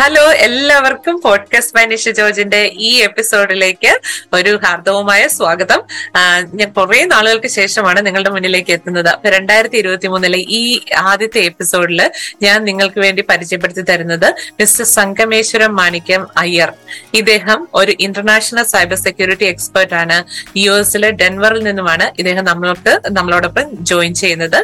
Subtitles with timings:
[0.00, 3.90] Hello എല്ലാവർക്കും podcast by Nisha ജോർജിന്റെ ഈ എപ്പിസോഡിലേക്ക്
[4.32, 5.80] ഒരു ഹാർദവുമായ സ്വാഗതം.
[6.54, 9.08] ഞാൻ കുറെ നാളുകൾക്ക് ശേഷമാണ് നിങ്ങളുടെ മുന്നിലേക്ക് എത്തുന്നത്.
[9.08, 12.10] അപ്പൊ രണ്ടായിരത്തി ഇരുപത്തി മൂന്നിലെ ഈ ആദ്യത്തെ എപ്പിസോഡിൽ
[12.42, 16.72] ഞാൻ നിങ്ങൾക്ക് വേണ്ടി പരിചയപ്പെടുത്തി തരുന്നത് മിസ്റ്റർ സംഗമേശ്വരം മാണിക്യം അയ്യർ.
[17.14, 20.24] ഇദ്ദേഹം ഒരു ഇന്റർനാഷണൽ സൈബർ സെക്യൂരിറ്റി എക്സ്പെർട്ട് ആണ്.
[20.56, 24.58] യു എസിലെ ഡെൻവറിൽ നിന്നുമാണ് ഇദ്ദേഹം നമ്മൾക്ക് നമ്മളോടൊപ്പം ജോയിൻ ചെയ്യുന്നത്.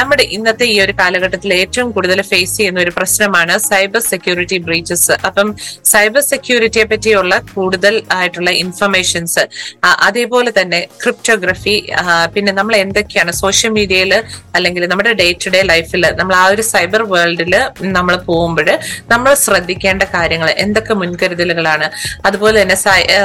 [0.00, 5.56] നമ്മുടെ ഇന്നത്തെ ഈ ഒരു കാലഘട്ടത്തിൽ ഏറ്റവും കൂടുതൽ ഫേസ് ചെയ്യുന്ന ഒരു പ്രശ്നമാണ് സൈബർ സെക്യൂരിറ്റി ബ്രീച്ചസ് അപ്പം
[5.84, 9.48] സൈബർ സെക്യൂരിറ്റിയെ പറ്റിയുള്ള കൂടുതൽ ആയിട്ടുള്ള ഇൻഫർമേഷൻസ്
[9.86, 11.88] അതേപോലെ തന്നെ ക്രിപ്റ്റോഗ്രഫി
[12.34, 14.24] പിന്നെ നമ്മൾ എന്തൊക്കെയാണ് സോഷ്യൽ മീഡിയയിൽ
[14.54, 18.78] അല്ലെങ്കിൽ നമ്മുടെ ഡേ ടു ഡേ ലൈഫിൽ നമ്മൾ ആ ഒരു സൈബർ വേൾഡിൽ നമ്മൾ പോകുമ്പോൾ
[19.10, 21.90] നമ്മൾ ശ്രദ്ധിക്കേണ്ട കാര്യങ്ങൾ എന്തൊക്കെ മുൻകരുതലുകളാണ്.
[22.26, 22.76] അതുപോലെ തന്നെ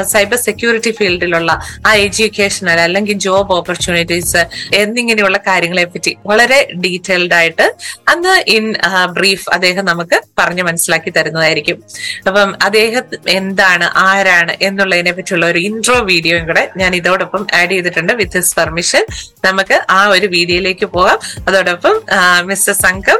[0.03, 1.51] സൈബർ സെക്യൂരിറ്റി ഫീൽഡിലുള്ള
[1.85, 7.75] ആ എഡ്യൂക്കേഷണൽ അല്ലെങ്കിൽ ജോബ് ഓപ്പർച്യൂണിറ്റീസ് എന്നിങ്ങനെയുള്ള കാര്യങ്ങളെ പറ്റി വളരെ ഡീറ്റെയിൽഡ് ആയിട്ട്
[8.07, 8.75] അന്ന് ഇൻ
[9.13, 11.83] ബ്രീഫ് അദ്ദേഹം നമുക്ക് പറഞ്ഞു മനസ്സിലാക്കി തരുന്നതായിരിക്കും.
[12.27, 18.37] അപ്പം അദ്ദേഹം എന്താണ് ആരാണ് എന്നുള്ളതിനെ പറ്റിയുള്ള ഒരു ഇൻട്രോ വീഡിയോയും കൂടെ ഞാൻ ഇതോടൊപ്പം ആഡ് ചെയ്തിട്ടുണ്ട് വിത്ത്
[18.37, 19.05] ഹിസ് പെർമിഷൻ
[19.45, 21.19] നമുക്ക് ആ ഒരു വീഡിയോയിലേക്ക് പോകാം.
[21.47, 22.01] അതോടൊപ്പം
[22.45, 23.19] മിസ്റ്റർ സംഘം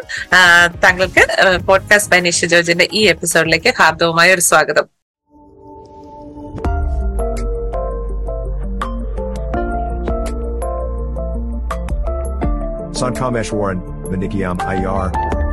[0.86, 1.26] താങ്കൾക്ക്
[1.66, 4.88] പോഡ്കാസ്റ്റ് ബൈ ജോർജിന്റെ ഈ എപ്പിസോഡിലേക്ക് ഹാർദവുമായ ഒരു സ്വാഗതം.
[13.00, 13.80] Sankamesh Warren,
[14.12, 15.08] Manikyam Ayar,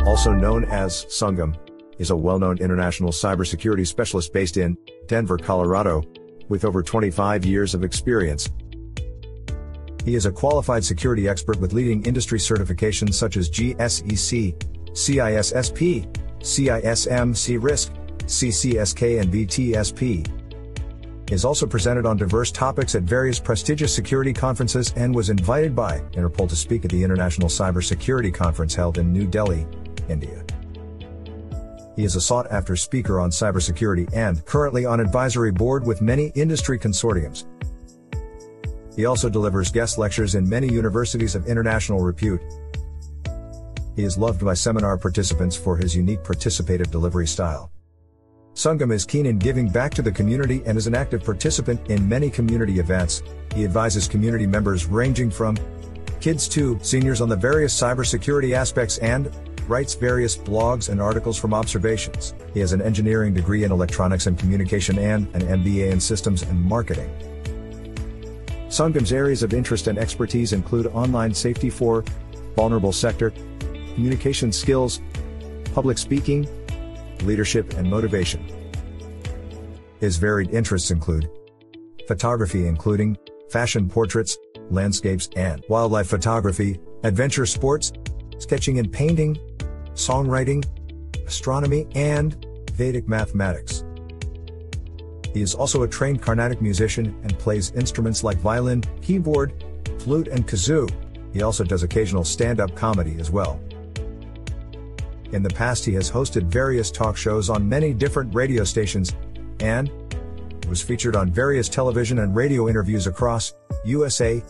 [0.05, 1.66] also known as Sungam,
[1.99, 6.03] is a well-known international cybersecurity specialist based in Denver, Colorado,
[6.49, 8.49] with over 25 years of experience.
[10.05, 14.55] He is a qualified security expert with leading industry certifications such as GSEC,
[14.93, 16.07] CISSP,
[16.39, 17.93] CISM, CRISC,
[18.27, 20.33] CCSK, and VTSP.
[21.29, 25.75] He is also presented on diverse topics at various prestigious security conferences and was invited
[25.75, 29.67] by Interpol to speak at the International Cybersecurity Conference held in New Delhi,
[30.09, 30.45] India.
[31.97, 36.31] He is a sought after speaker on cybersecurity and currently on advisory board with many
[36.35, 37.47] industry consortiums.
[38.95, 42.41] He also delivers guest lectures in many universities of international repute.
[43.95, 47.71] He is loved by seminar participants for his unique participative delivery style.
[48.53, 52.07] Sungam is keen in giving back to the community and is an active participant in
[52.07, 53.23] many community events.
[53.55, 55.57] He advises community members ranging from
[56.21, 59.31] kids to seniors on the various cybersecurity aspects and
[59.69, 62.35] writes various blogs and articles from observations.
[62.55, 66.63] He has an engineering degree in electronics and communication and an MBA in systems and
[66.63, 67.11] marketing.
[68.69, 72.05] Sungam's areas of interest and expertise include online safety for
[72.57, 73.33] vulnerable sector,
[73.95, 75.01] communication skills,
[75.75, 76.49] public speaking,
[77.23, 78.45] leadership and motivation.
[80.01, 81.29] His varied interests include
[82.07, 83.17] photography including
[83.51, 84.37] fashion portraits,
[84.71, 87.93] landscapes and wildlife photography, adventure sports,
[88.39, 89.39] sketching and painting,
[89.97, 90.65] songwriting,
[91.27, 93.85] astronomy and Vedic mathematics.
[95.33, 99.65] He is also a trained Carnatic musician and plays instruments like violin, keyboard,
[99.99, 100.89] flute and kazoo.
[101.33, 103.61] He also does occasional stand-up comedy as well.
[105.33, 109.13] In the past he has hosted various talk shows on many different radio stations
[109.61, 109.91] and
[110.69, 113.53] was featured on various television and radio interviews across
[113.85, 114.43] USA,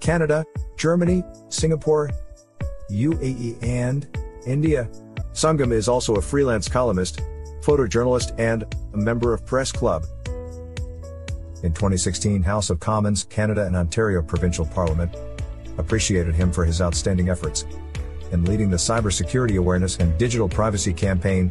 [0.00, 0.44] Canada,
[0.76, 2.10] Germany, Singapore,
[2.90, 4.06] UAE and
[4.46, 4.88] India.
[5.32, 7.20] Sangam is also a freelance columnist,
[7.60, 8.64] photojournalist and
[8.94, 10.06] a member of Press Club.
[11.62, 15.14] In 2016 House of Commons, Canada and Ontario Provincial Parliament
[15.78, 17.66] appreciated him for his outstanding efforts
[18.32, 21.48] in leading the cybersecurity awareness and digital privacy campaign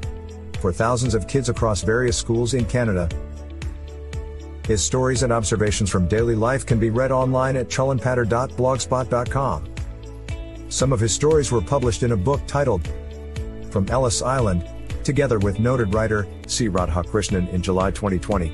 [0.59, 3.09] for thousands of kids across various schools in Canada.
[4.65, 9.74] His stories and observations from daily life can be read online at chullenpatter.blogspot.com.
[10.70, 12.84] Some of his stories were published in a book titled
[13.70, 14.62] From Ellis Island,
[15.04, 16.68] together with noted writer C.
[16.70, 18.50] Radhakrishnan in July 2020.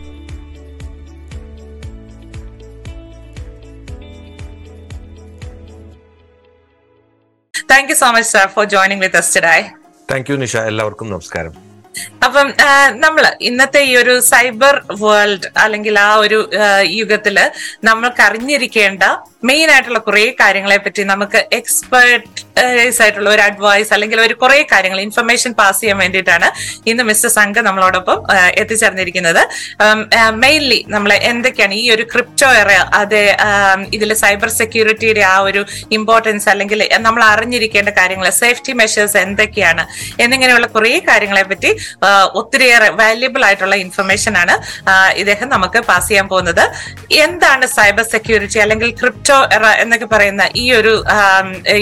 [7.70, 9.60] Thank you so much sir for joining with us today
[10.08, 11.54] thank you Nisha എല്ലാവർക്കും നമസ്കാരം
[12.26, 12.46] അപ്പം
[13.04, 16.66] നമ്മൾ ഇന്നത്തെ ഈ ഒരു cyber world അല്ലെങ്കിൽ ആ ഒരു ആ,
[16.98, 17.44] യുഗത്തില്
[17.88, 19.04] നമ്മൾക്ക് അറിഞ്ഞിരിക്കേണ്ട
[19.49, 25.51] മെയിൻ ആയിട്ടുള്ള കുറെ കാര്യങ്ങളെ പറ്റി നമുക്ക് എക്സ്പേർട്ടൈസ് ആയിട്ടുള്ള ഒരു അഡ്വൈസ് അല്ലെങ്കിൽ ഒരു കുറെ കാര്യങ്ങൾ ഇൻഫർമേഷൻ
[25.59, 26.47] പാസ് ചെയ്യാൻ വേണ്ടിയിട്ടാണ്
[26.91, 28.17] ഇന്ന് മിസ്റ്റർ സംഘ നമ്മളോടൊപ്പം
[28.61, 29.41] എത്തിച്ചേർന്നിരിക്കുന്നത്.
[30.43, 32.71] മെയിൻലി നമ്മൾ എന്തൊക്കെയാണ് ഈ ഒരു ക്രിപ്റ്റോ എറ
[33.01, 33.19] അത്
[33.97, 35.63] ഇതിൽ സൈബർ സെക്യൂരിറ്റിയുടെ ആ ഒരു
[35.97, 39.85] ഇമ്പോർട്ടൻസ് അല്ലെങ്കിൽ നമ്മൾ അറിഞ്ഞിരിക്കേണ്ട കാര്യങ്ങൾ സേഫ്റ്റി മെഷേഴ്സ് എന്തൊക്കെയാണ്
[40.25, 41.71] എന്നിങ്ങനെയുള്ള കുറെ കാര്യങ്ങളെ പറ്റി
[42.41, 44.55] ഒത്തിരിയേറെ വാല്യുബിൾ ആയിട്ടുള്ള ഇൻഫർമേഷൻ ആണ്
[45.21, 46.63] ഇദ്ദേഹം നമുക്ക് പാസ് ചെയ്യാൻ പോകുന്നത്.
[47.25, 50.91] എന്താണ് സൈബർ സെക്യൂരിറ്റി അല്ലെങ്കിൽ ക്രിപ്റ്റോ ക്രിപ്റ്റോ എറ എന്നൊക്കെ പറയുന്ന ഈ ഒരു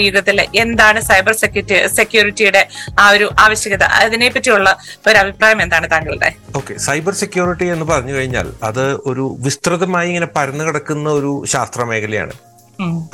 [0.06, 2.62] യുഗത്തിൽ എന്താണ് സൈബർ സെക്യൂരിറ്റി സെക്യൂരിറ്റിയുടെ
[3.02, 3.84] ആ ഒരു ആവശ്യകത?
[4.00, 4.68] അതിനെ പറ്റിയുള്ള
[5.08, 6.30] ഒരു അഭിപ്രായം എന്താണ് താങ്കളുടെ?
[6.58, 12.36] ഓക്കെ സൈബർ സെക്യൂരിറ്റി എന്ന് പറഞ്ഞു കഴിഞ്ഞാൽ അത് ഒരു വിസ്തൃതമായി ഇങ്ങനെ പരന്നു കിടക്കുന്ന ഒരു ശാസ്ത്ര മേഖലയാണ്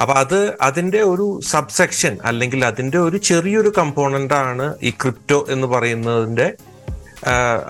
[0.01, 0.39] അപ്പൊ അത്
[0.69, 6.49] അതിന്റെ ഒരു സബ്സെക്ഷൻ അല്ലെങ്കിൽ അതിന്റെ ഒരു ചെറിയൊരു കമ്പോണന്റ് ആണ് ഈ ക്രിപ്റ്റോ എന്ന് പറയുന്നതിന്റെ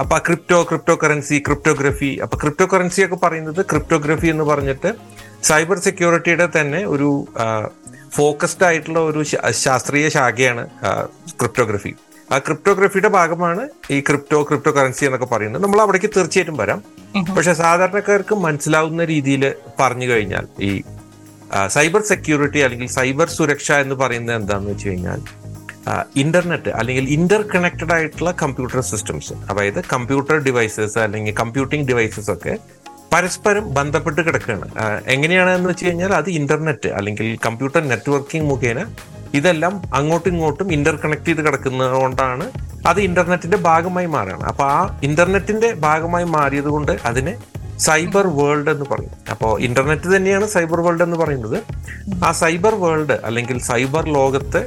[0.03, 2.09] അപ്പൊ ക്രിപ്റ്റോ ക്രിപ്റ്റോ കറൻസി ക്രിപ്റ്റോഗ്രഫി.
[2.25, 4.91] അപ്പൊ ക്രിപ്റ്റോ കറൻസി ഒക്കെ പറയുന്നത് ക്രിപ്റ്റോഗ്രഫി എന്ന് പറഞ്ഞിട്ട്
[5.49, 7.09] സൈബർ സെക്യൂരിറ്റിയുടെ തന്നെ ഒരു
[8.17, 9.21] ഫോക്കസ്ഡ് ആയിട്ടുള്ള ഒരു
[9.65, 10.63] ശാസ്ത്രീയ ശാഖയാണ്
[11.41, 11.93] ക്രിപ്റ്റോഗ്രഫി.
[12.33, 13.63] ആ ക്രിപ്റ്റോഗ്രഫിയുടെ ഭാഗമാണ്
[13.95, 15.63] ഈ ക്രിപ്റ്റോ ക്രിപ്റ്റോ കറൻസി എന്നൊക്കെ പറയുന്നത്.
[15.65, 16.81] നമ്മൾ അവിടേക്ക് തീർച്ചയായിട്ടും വരാം.
[17.37, 19.45] പക്ഷെ സാധാരണക്കാർക്ക് മനസ്സിലാവുന്ന രീതിയിൽ
[19.81, 20.71] പറഞ്ഞു കഴിഞ്ഞാൽ ഈ
[21.77, 25.21] സൈബർ സെക്യൂരിറ്റി അല്ലെങ്കിൽ സൈബർ സുരക്ഷ എന്ന് പറയുന്നത് എന്താണെന്ന് വെച്ച് കഴിഞ്ഞാൽ
[26.23, 29.35] ഇന്റർനെറ്റ് അല്ലെങ്കിൽ ഇന്റർ കണക്റ്റഡ് ആയിട്ടുള്ള കമ്പ്യൂട്ടർ സിസ്റ്റംസ്.
[29.51, 32.55] അതായത് കമ്പ്യൂട്ടർ ഡിവൈസസ് അല്ലെങ്കിൽ കമ്പ്യൂട്ടിംഗ് ഡിവൈസസ് ഒക്കെ
[33.13, 34.67] പരസ്പരം ബന്ധപ്പെട്ട് കിടക്കുകയാണ്.
[34.67, 38.81] എങ്ങനെയാണ് എങ്ങനെയാണെന്ന് വെച്ച് കഴിഞ്ഞാൽ അത് ഇന്റർനെറ്റ് അല്ലെങ്കിൽ കമ്പ്യൂട്ടർ നെറ്റ്വർക്കിംഗ് മുഖേന
[39.39, 42.45] ഇതെല്ലാം അങ്ങോട്ടും ഇങ്ങോട്ടും ഇന്റർ കണക്ട് ചെയ്ത് കിടക്കുന്നത് കൊണ്ടാണ്
[42.91, 44.45] അത് ഇന്റർനെറ്റിന്റെ ഭാഗമായി മാറുകയാണ്.
[44.51, 47.35] അപ്പൊ ആ ഇന്റർനെറ്റിന്റെ ഭാഗമായി മാറിയത് കൊണ്ട് അതിനെ
[47.87, 49.15] സൈബർ വേൾഡ് എന്ന് പറയും.
[49.33, 51.59] അപ്പോൾ ഇന്റർനെറ്റ് തന്നെയാണ് സൈബർ വേൾഡ് എന്ന് പറയുന്നത്.
[52.27, 54.63] ആ സൈബർ വേൾഡ് അല്ലെങ്കിൽ സൈബർ ലോകത്തെ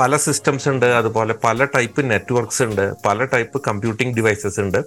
[0.00, 0.86] പല സിസ്റ്റംസ് ഉണ്ട്.
[1.00, 2.84] അതുപോലെ പല ടൈപ്പ് നെറ്റ്വർക്ക്സ് ഉണ്ട്.
[3.06, 4.80] പല ടൈപ്പ് കമ്പ്യൂട്ടിംഗ് ഡിവൈസസ് ഉണ്ട്.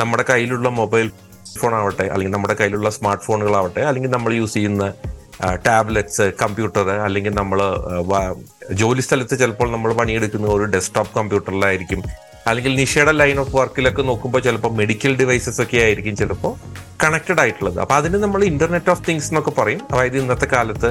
[0.00, 1.08] നമ്മുടെ കയ്യിലുള്ള മൊബൈൽ
[1.60, 4.86] ഫോൺ ആവട്ടെ അല്ലെങ്കിൽ നമ്മുടെ കയ്യിലുള്ള സ്മാർട്ട് ഫോണുകളാവട്ടെ അല്ലെങ്കിൽ നമ്മൾ യൂസ് ചെയ്യുന്ന
[5.66, 7.58] ടാബ്ലറ്റ്സ് കമ്പ്യൂട്ടർ അല്ലെങ്കിൽ നമ്മൾ
[8.80, 12.00] ജോലി സ്ഥലത്ത് ചിലപ്പോൾ നമ്മൾ പണിയെടുക്കുന്ന ഒരു ഡെസ്ക്ടോപ്പ് കമ്പ്യൂട്ടറിലായിരിക്കും
[12.50, 16.52] അല്ലെങ്കിൽ നിഷയുടെ ലൈൻ ഓഫ് വർക്കിലൊക്കെ നോക്കുമ്പോൾ ചിലപ്പോൾ മെഡിക്കൽ ഡിവൈസസ് ഒക്കെ ആയിരിക്കും ചിലപ്പോൾ
[17.02, 17.78] കണക്റ്റഡ് ആയിട്ടുള്ളത്.
[17.82, 19.82] അപ്പോൾ അതിന് നമ്മൾ ഇന്റർനെറ്റ് ഓഫ് തിങ്സ് എന്നൊക്കെ പറയും.
[19.92, 20.90] അതായത് ഇന്നത്തെ കാലത്ത്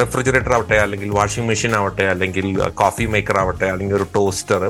[0.00, 2.46] റെഫ്രിജറേറ്റർ ആവട്ടെ അല്ലെങ്കിൽ വാഷിംഗ് മെഷീൻ ആവട്ടെ അല്ലെങ്കിൽ
[2.82, 4.62] കോഫി മേക്കർ ആവട്ടെ അല്ലെങ്കിൽ ഒരു ടോസ്റ്റർ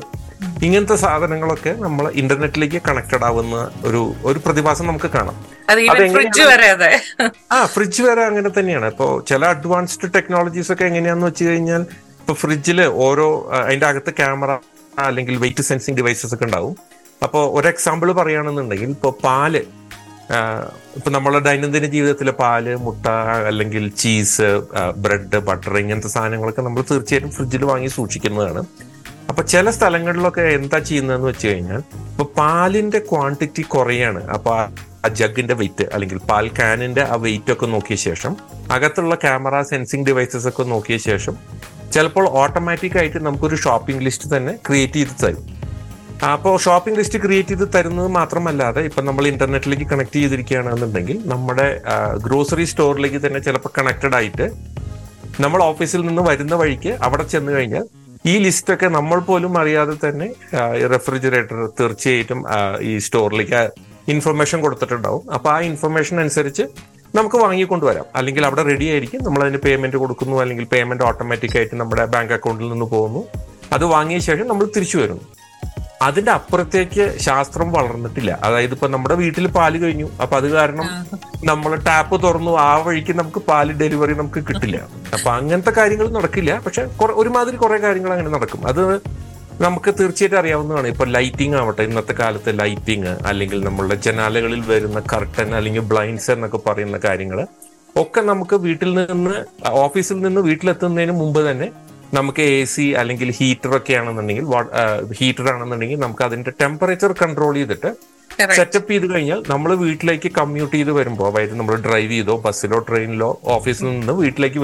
[0.65, 3.57] ഇങ്ങനത്തെ സാധനങ്ങളൊക്കെ നമ്മൾ ഇന്റർനെറ്റിലേക്ക് കണക്റ്റഡ് ആവുന്ന
[3.89, 5.37] ഒരു ഒരു പ്രതിഭാസം നമുക്ക് കാണാം.
[6.15, 6.91] ഫ്രിഡ്ജ് വരെ അതെ.
[7.53, 8.89] ആ ഫ്രിഡ്ജ് വരെ അങ്ങനെ തന്നെയാണ്.
[8.95, 11.83] ഇപ്പോൾ ചില അഡ്വാൻസ്ഡ് ടെക്നോളജീസ് ഒക്കെ എങ്ങനെയാന്ന് വെച്ച് കഴിഞ്ഞാൽ
[12.21, 13.27] ഇപ്പൊ ഫ്രിഡ്ജിൽ ഓരോ
[13.61, 14.53] അതിന്റെ അകത്ത് ക്യാമറ
[15.07, 16.75] അല്ലെങ്കിൽ വെയിറ്റ് സെൻസിങ് ഡിവൈസസ് ഒക്കെ ഉണ്ടാവും.
[17.27, 19.55] അപ്പോൾ ഒരു എക്സാമ്പിൾ പറയുകയാണെന്നുണ്ടെങ്കിൽ ഇപ്പോൾ പാൽ
[20.99, 23.05] ഇപ്പൊ നമ്മളെ ദൈനംദിന ജീവിതത്തിലെ പാൽ മുട്ട
[23.51, 24.49] അല്ലെങ്കിൽ ചീസ്
[25.05, 28.63] ബ്രെഡ് ബട്ടർ ഇങ്ങനത്തെ സാധനങ്ങളൊക്കെ നമ്മൾ തീർച്ചയായിട്ടും ഫ്രിഡ്ജിൽ വാങ്ങി സൂക്ഷിക്കുന്നതാണ്.
[29.37, 31.81] അപ്പൊ ചില സ്ഥലങ്ങളിലൊക്കെ എന്താ ചെയ്യുന്നതെന്ന് വെച്ച് കഴിഞ്ഞാൽ
[32.11, 34.25] ഇപ്പൊ പാലിന്റെ ക്വാണ്ടിറ്റി കുറയാണ്.
[34.29, 38.33] അപ്പൊ ആ- ജഗിന്റെ വെയിറ്റ് അല്ലെങ്കിൽ പാൽ കാനിന്റെ ആ വെയിറ്റ് ഒക്കെ നോക്കിയ ശേഷം
[38.71, 41.35] അകത്തുള്ള ക്യാമറ സെൻസിങ് ഡിവൈസസ് ഒക്കെ നോക്കിയ ശേഷം
[41.93, 45.45] ചിലപ്പോൾ ഓട്ടോമാറ്റിക് ആയിട്ട് നമുക്കൊരു ഷോപ്പിംഗ് ലിസ്റ്റ് തന്നെ ക്രിയേറ്റ് ചെയ്ത് തരും.
[46.29, 51.67] അപ്പോൾ ഷോപ്പിംഗ് ലിസ്റ്റ് ക്രിയേറ്റ് ചെയ്ത് തരുന്നത് മാത്രമല്ലാതെ ഇപ്പം നമ്മൾ ഇന്റർനെറ്റിലേക്ക് കണക്ട് ചെയ്തിരിക്കുകയാണെന്നുണ്ടെങ്കിൽ നമ്മുടെ
[52.19, 54.47] ഗ്രോസറി സ്റ്റോറിലേക്ക് തന്നെ ചിലപ്പോൾ കണക്റ്റഡ് ആയിട്ട്
[55.41, 57.87] നമ്മൾ ഓഫീസിൽ നിന്ന് വരുന്ന വഴിക്ക് അവിടെ ചെന്ന് കഴിഞ്ഞാൽ
[58.31, 60.27] ഈ ലിസ്റ്റ് ഒക്കെ നമ്മൾ പോലും അറിയാതെ തന്നെ
[60.93, 62.41] റെഫ്രിജറേറ്റർ തീർച്ചയായിട്ടും
[62.91, 63.61] ഈ സ്റ്റോറിലേക്ക്
[64.15, 65.23] ഇൻഫർമേഷൻ കൊടുത്തിട്ടുണ്ടാവും.
[65.37, 66.65] അപ്പൊ ആ ഇൻഫർമേഷൻ അനുസരിച്ച്
[67.19, 68.07] നമുക്ക് വാങ്ങിക്കൊണ്ടുവരാം.
[68.19, 69.21] അല്ലെങ്കിൽ അവിടെ റെഡി ആയിരിക്കും.
[69.27, 70.37] നമ്മൾ അതിന് പേയ്മെന്റ് കൊടുക്കുന്നു.
[70.43, 73.23] അല്ലെങ്കിൽ പേയ്മെന്റ് ഓട്ടോമാറ്റിക് ആയിട്ട് നമ്മുടെ ബാങ്ക് അക്കൗണ്ടിൽ നിന്ന് പോകുന്നു.
[73.77, 75.25] അത് വാങ്ങിയ ശേഷം നമ്മൾ തിരിച്ചു വരുന്നു.
[76.03, 78.39] അതിന്റെ അപ്പുറത്തേക്ക് ശാസ്ത്രം വളർന്നിട്ടില്ല.
[78.47, 80.09] അതായത് ഇപ്പൊ നമ്മുടെ വീട്ടിൽ പാൽ കഴിഞ്ഞു.
[80.23, 80.89] അപ്പൊ അത് കാരണം
[81.45, 82.59] നമ്മൾ ടാപ്പ് തുറന്നു.
[82.59, 84.81] ആ വഴിക്ക് നമുക്ക് പാൽ ഡെലിവറി നമുക്ക് കിട്ടില്ല.
[85.15, 86.61] അപ്പൊ അങ്ങനത്തെ കാര്യങ്ങൾ നടക്കില്ല.
[86.67, 88.67] പക്ഷെ ഒരുമാതിരി കുറെ കാര്യങ്ങൾ അങ്ങനെ നടക്കും.
[88.67, 89.01] അത്
[89.61, 90.87] നമുക്ക് തീർച്ചയായിട്ടും അറിയാവുന്നതാണ്.
[90.87, 96.99] ഇപ്പൊ ലൈറ്റിംഗ് ആവട്ടെ ഇന്നത്തെ കാലത്തെ ലൈറ്റിംഗ് അല്ലെങ്കിൽ നമ്മളുടെ ജനാലകളിൽ വരുന്ന കർട്ടൻ അല്ലെങ്കിൽ ബ്ലൈൻഡ്സ് എന്നൊക്കെ പറയുന്ന
[97.05, 97.47] കാര്യങ്ങൾ
[97.97, 99.35] ഒക്കെ നമുക്ക് വീട്ടിൽ നിന്ന്
[99.69, 101.71] ഓഫീസിൽ നിന്ന് വീട്ടിലെത്തുന്നതിന് മുമ്പ് തന്നെ
[102.13, 104.47] നമുക്ക് എ സി അല്ലെങ്കിൽ ഹീറ്റർ ഒക്കെ ആണെന്നുണ്ടെങ്കിൽ
[105.13, 107.91] ഹീറ്റർ ആണെന്നുണ്ടെങ്കിൽ നമുക്ക് അതിന്റെ ടെമ്പറേച്ചർ കൺട്രോൾ ചെയ്തിട്ട്.
[108.57, 113.87] സെറ്റപ്പ് ചെയ്ത് കഴിഞ്ഞാൽ നമ്മൾ വീട്ടിലേക്ക് കമ്മ്യൂട്ട് ചെയ്ത് വരുമ്പോൾ അതായത് നമ്മൾ ഡ്രൈവ് ചെയ്തോ ബസ്സിലോ ട്രെയിനിലോ ഓഫീസിൽ
[113.91, 114.61] നിന്ന് വീട്ടിലേക്ക്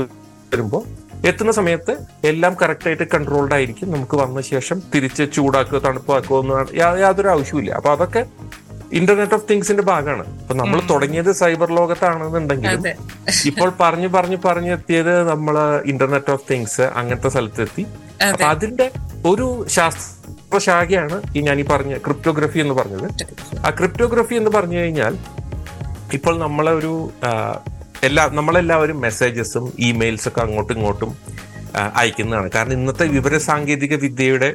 [0.53, 0.83] വരുമ്പോൾ
[1.25, 1.93] എത്തുന്ന സമയത്ത്
[2.25, 7.91] എല്ലാം കറക്റ്റ് ആയിട്ട് കൺട്രോൾഡ് ആയിരിക്കും നമുക്ക് വന്ന ശേഷം തിരിച്ച് ചൂടാക്കുക തണുപ്പാക്കുക ഒന്നും യാതൊരു ആവശ്യമില്ല അപ്പൊ
[7.91, 8.23] അതൊക്കെ
[8.99, 12.83] ഇന്റർനെറ്റ് ഓഫ് തിങ്സിന്റെ ഭാഗമാണ് ഇപ്പൊ നമ്മൾ തുടങ്ങിയത് സൈബർ ലോകത്താണെന്നുണ്ടെങ്കിലും
[13.51, 15.55] ഇപ്പോൾ പറഞ്ഞു പറഞ്ഞു പറഞ്ഞു പറഞ്ഞെത്തിയത് നമ്മൾ
[15.93, 17.85] ഇന്റർനെറ്റ് ഓഫ് തിങ്സ് അങ്ങനത്തെ സ്ഥലത്തെത്തി.
[18.29, 18.87] അപ്പൊ അതിന്റെ
[19.31, 19.47] ഒരു
[19.77, 23.07] ശാസ്ത്ര ശാഖയാണ് ഈ ഞാൻ ഈ പറഞ്ഞ ക്രിപ്റ്റോഗ്രഫി എന്ന് പറഞ്ഞത്.
[23.67, 25.15] ആ ക്രിപ്റ്റോഗ്രഫി എന്ന് പറഞ്ഞു കഴിഞ്ഞാൽ
[26.19, 26.93] ഇപ്പോൾ നമ്മളെ ഒരു
[28.09, 31.11] എല്ലാ നമ്മളെല്ലാവരും മെസ്സേജസും ഇമെയിൽസ് ഒക്കെ അങ്ങോട്ടും ഇങ്ങോട്ടും
[32.01, 32.49] അയക്കുന്നതാണ്.
[32.57, 34.51] കാരണം ഇന്നത്തെ വിവര സാങ്കേതിക വിദ്യയുടെ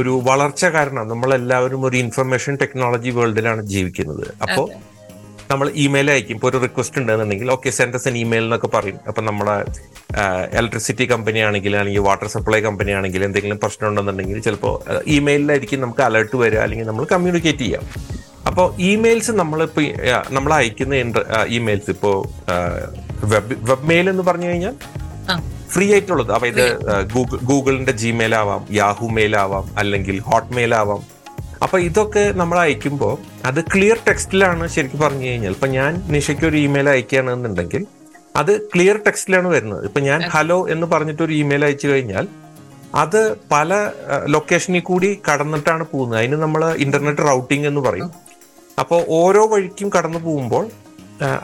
[0.00, 4.24] ഒരു വളർച്ച കാരണം നമ്മളെല്ലാവരും ഒരു ഇൻഫർമേഷൻ ടെക്നോളജി വേൾഡിലാണ് ജീവിക്കുന്നത്.
[4.44, 4.66] അപ്പോൾ
[5.50, 6.34] നമ്മൾ ഇമെയിൽ അയക്കും.
[6.36, 8.98] ഇപ്പോൾ ഒരു റിക്വസ്റ്റ് ഉണ്ടെന്നുണ്ടെങ്കിൽ ഓക്കെ സെൻഡസ് എൻ ഇമെയിൽ എന്നൊക്കെ പറയും.
[9.10, 9.54] അപ്പം നമ്മുടെ
[10.60, 14.74] ഇലക്ട്രിസിറ്റി കമ്പനി ആണെങ്കിൽ അല്ലെങ്കിൽ വാട്ടർ സപ്ലൈ കമ്പനി ആണെങ്കിൽ എന്തെങ്കിലും പ്രശ്നം ഉണ്ടെന്നുണ്ടെങ്കിൽ ചിലപ്പോൾ
[15.16, 17.84] ഇമെയിലായിരിക്കും നമുക്ക് അലേർട്ട് വരിക അല്ലെങ്കിൽ നമ്മൾ കമ്മ്യൂണിക്കേറ്റ് ചെയ്യാം.
[18.50, 19.86] അപ്പോൾ ഇമെയിൽസ് നമ്മളിപ്പോൾ
[20.36, 20.94] നമ്മൾ അയക്കുന്ന
[21.58, 22.16] ഇമെയിൽസ് ഇപ്പോൾ
[23.32, 24.76] വെബ് വെബ് മെയിൽ എന്ന് പറഞ്ഞു കഴിഞ്ഞാൽ.
[25.72, 26.30] ഫ്രീ ആയിട്ടുള്ളത്.
[26.36, 26.64] അപ്പൊ ഇത്
[27.14, 31.00] ഗൂഗിൾ ഗൂഗിളിന്റെ ജിമെയിൽ ആവാം യാഹു മെയിൽ ആവാം അല്ലെങ്കിൽ ഹോട്ട് മെയിൽ ആവാം.
[31.64, 33.14] അപ്പൊ ഇതൊക്കെ നമ്മൾ അയക്കുമ്പോൾ
[33.48, 35.54] അത് ക്ലിയർ ടെക്സ്റ്റിലാണ് ശരിക്കും പറഞ്ഞു കഴിഞ്ഞാൽ.
[35.56, 37.84] ഇപ്പൊ ഞാൻ നിഷയ്ക്ക് ഒരു ഇമെയിൽ അയക്കുകയാണെന്നുണ്ടെങ്കിൽ
[38.40, 39.82] അത് ക്ലിയർ ടെക്സ്റ്റിലാണ് വരുന്നത്.
[39.88, 42.26] ഇപ്പൊ ഞാൻ ഹലോ എന്ന് പറഞ്ഞിട്ട് ഒരു ഇമെയിൽ അയച്ചു കഴിഞ്ഞാൽ
[43.02, 43.20] അത്
[43.52, 43.72] പല
[44.34, 46.18] ലൊക്കേഷനിൽ കൂടി കടന്നിട്ടാണ് പോകുന്നത്.
[46.20, 48.10] അതിന് നമ്മൾ ഇന്റർനെറ്റ് റൗട്ടിംഗ് എന്ന് പറയും.
[48.82, 50.64] അപ്പോൾ ഓരോ വഴിക്കും കടന്നു പോകുമ്പോൾ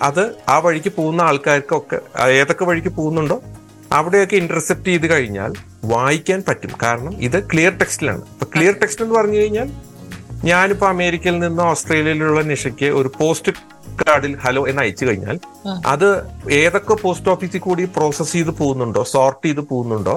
[0.09, 0.23] അത്
[0.55, 1.99] ആ വഴിക്ക് പോകുന്ന ആൾക്കാർക്കൊക്കെ
[2.41, 3.37] ഏതൊക്കെ വഴിക്ക് പോകുന്നുണ്ടോ
[3.91, 5.53] അവിടെയൊക്കെ ഇന്റർസെപ്റ്റ് ചെയ്ത് കഴിഞ്ഞാൽ
[5.85, 6.71] വായിക്കാൻ പറ്റും.
[6.83, 9.69] കാരണം ഇത് ക്ലിയർ ടെക്സ്റ്റിലാണ് ഇപ്പൊ ക്ലിയർ ടെക്സ്റ്റ് എന്ന് പറഞ്ഞു കഴിഞ്ഞാൽ
[10.45, 13.53] ഞാനിപ്പോ അമേരിക്കയിൽ നിന്ന് ഓസ്ട്രേലിയയിലുള്ള നിഷയ്ക്ക് ഒരു പോസ്റ്റ്
[14.03, 15.37] കാർഡിൽ ഹലോ എന്ന് അയച്ചു കഴിഞ്ഞാൽ
[15.87, 16.09] അത്
[16.53, 20.17] ഏതൊക്കെ പോസ്റ്റ് ഓഫീസിൽ കൂടി പ്രോസസ് ചെയ്ത് പോകുന്നുണ്ടോ സോർട്ട് ചെയ്ത് പോകുന്നുണ്ടോ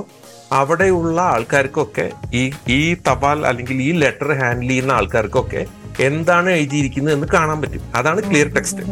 [0.52, 5.62] അവിടെയുള്ള ആൾക്കാർക്കൊക്കെ ഈ ഈ തപാൽ അല്ലെങ്കിൽ ഈ ലെറ്റർ ഹാൻഡിൽ ചെയ്യുന്ന ആൾക്കാർക്കൊക്കെ
[6.00, 7.84] എന്താണ് എഴുതിയിരിക്കുന്നത് എന്ന് കാണാൻ പറ്റും.
[7.96, 8.84] അതാണ് ക്ലിയർ ടെക്സ്റ്റ്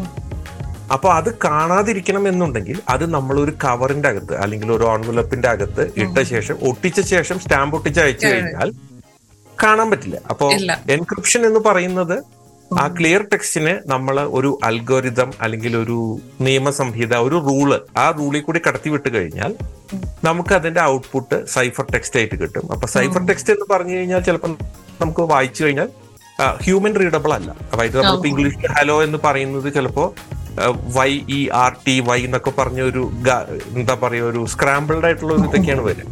[0.91, 6.57] അപ്പൊ അത് കാണാതിരിക്കണം എന്നുണ്ടെങ്കിൽ അത് നമ്മൾ ഒരു കവറിന്റെ അകത്ത് അല്ലെങ്കിൽ ഒരു ഓൺവലപ്പിന്റെ അകത്ത് ഇട്ട ശേഷം
[6.61, 8.69] ഒട്ടിച്ച ശേഷം സ്റ്റാമ്പ് ഒട്ടിച്ച് അയച്ചു കഴിഞ്ഞാൽ
[9.57, 10.17] കാണാൻ പറ്റില്ല.
[10.29, 10.45] അപ്പോ
[10.89, 12.15] എൻക്രിപ്ഷൻ എന്ന് പറയുന്നത്
[12.71, 15.97] ആ ക്ലിയർ ടെക്സ്റ്റിന് നമ്മൾ ഒരു അൽഗോരിതം അല്ലെങ്കിൽ ഒരു
[16.41, 19.51] നിയമസംഹിത ഒരു റൂൾ ആ റൂളിൽ കൂടി കടത്തി വിട്ട് കഴിഞ്ഞാൽ
[20.23, 22.65] നമുക്ക് അതിന്റെ ഔട്ട്പുട്ട് സൈഫർ ടെക്സ്റ്റ് ആയിട്ട് കിട്ടും.
[22.71, 24.53] അപ്പൊ സൈഫർ ടെക്സ്റ്റ് എന്ന് പറഞ്ഞു കഴിഞ്ഞാൽ ചിലപ്പോൾ
[25.01, 25.89] നമുക്ക് വായിച്ചു കഴിഞ്ഞാൽ
[26.63, 27.49] ഹ്യൂമൻ റീഡബിൾ അല്ല.
[27.73, 30.05] അതായത് നമ്മളിപ്പോ ഇംഗ്ലീഷിൽ ഹലോ എന്ന് പറയുന്നത് ചിലപ്പോ
[30.95, 33.03] Y E R T Y എന്നൊക്കെ പറഞ്ഞ ഒരു
[33.75, 36.05] എന്താ പറയുക ഒരു സ്ക്രാമ്പിൾഡ് ആയിട്ടുള്ള ഒരു ഇതൊക്കെയാണ് വരിക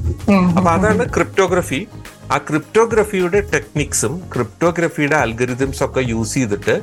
[0.58, 1.88] അപ്പൊ അതാണ് ക്രിപ്റ്റോഗ്രഫി
[2.32, 6.76] ആ ക്രിപ്റ്റോഗ്രഫിയുടെ ടെക്നിക്സും ക്രിപ്റ്റോഗ്രഫിയുടെ അൽഗരിതംസ് ഒക്കെ യൂസ് ചെയ്തിട്ട്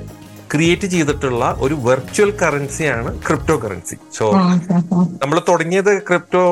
[0.50, 4.24] ക്രിയേറ്റ് ചെയ്തിട്ടുള്ള ഒരു വെർച്വൽ കറൻസിയാണ് ക്രിപ്റ്റോ കറൻസി സോ
[5.22, 6.42] നമ്മൾ തുടങ്ങിയത് ക്രിപ്റ്റോ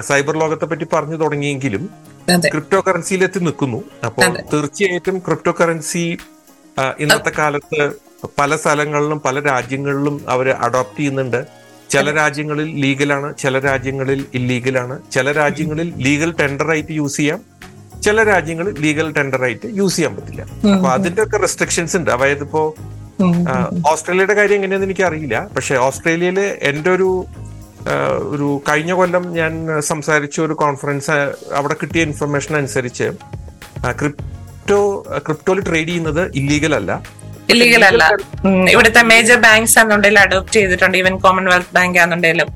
[0.00, 1.84] സൈബർ ലോകത്തെ പറ്റി പറഞ്ഞു തുടങ്ങിയെങ്കിലും
[2.46, 3.78] ക്രിപ്റ്റോ കറൻസിയിലെത്തി നിൽക്കുന്നു.
[4.04, 4.22] അപ്പോൾ.
[4.52, 6.04] തീർച്ചയായിട്ടും ക്രിപ്റ്റോ കറൻസി
[6.98, 7.80] ഇന്നത്തെ കാലത്ത്
[8.38, 11.40] പല സ്ഥലങ്ങളിലും പല രാജ്യങ്ങളിലും അവർ അഡോപ്റ്റ് ചെയ്യുന്നുണ്ട്.
[11.90, 17.40] ചില രാജ്യങ്ങളിൽ ലീഗലാണ് ചില രാജ്യങ്ങളിൽ ഇല്ലീഗലാണ് ചില രാജ്യങ്ങളിൽ ലീഗൽ ടെൻഡർ ആയിട്ട് യൂസ് ചെയ്യാം.
[18.04, 20.42] ചില രാജ്യങ്ങളിൽ ലീഗൽ ടെൻഡർ ആയിട്ട് യൂസ് ചെയ്യാൻ പറ്റില്ല.
[20.74, 22.10] അപ്പൊ അതിന്റെ ഒക്കെ റെസ്ട്രിക്ഷൻസ് ഉണ്ട്.
[22.10, 22.62] അതായത് ഇപ്പോ
[23.92, 26.38] ഓസ്ട്രേലിയയുടെ കാര്യം എങ്ങനെയാന്ന് എനിക്ക് അറിയില്ല പക്ഷെ ഓസ്ട്രേലിയയിൽ
[26.70, 27.08] എന്റെ ഒരു
[28.34, 29.52] ഒരു കഴിഞ്ഞ കൊല്ലം ഞാൻ
[29.90, 31.10] സംസാരിച്ച ഒരു കോൺഫറൻസ്
[31.58, 33.06] അവിടെ കിട്ടിയ ഇൻഫർമേഷൻ അനുസരിച്ച്
[34.00, 34.78] ക്രിപ്റ്റോ
[35.26, 36.92] ക്രിപ്റ്റോയിൽ ട്രേഡ് ചെയ്യുന്നത് ഇല്ലീഗൽ അല്ല.
[37.50, 38.04] ഇല്ലീഗൽ അല്ല.
[38.72, 40.96] ഇവിടുത്തെ മേജർ ബാങ്ക്സ് ആണെന്നുണ്ടെങ്കിൽ അഡോപ്റ്റ് ചെയ്തിട്ടുണ്ട്.
[41.00, 42.48] ഈവൻ കോമൺവെൽത്ത് ബാങ്ക് ആണെന്നുണ്ടെങ്കിലും.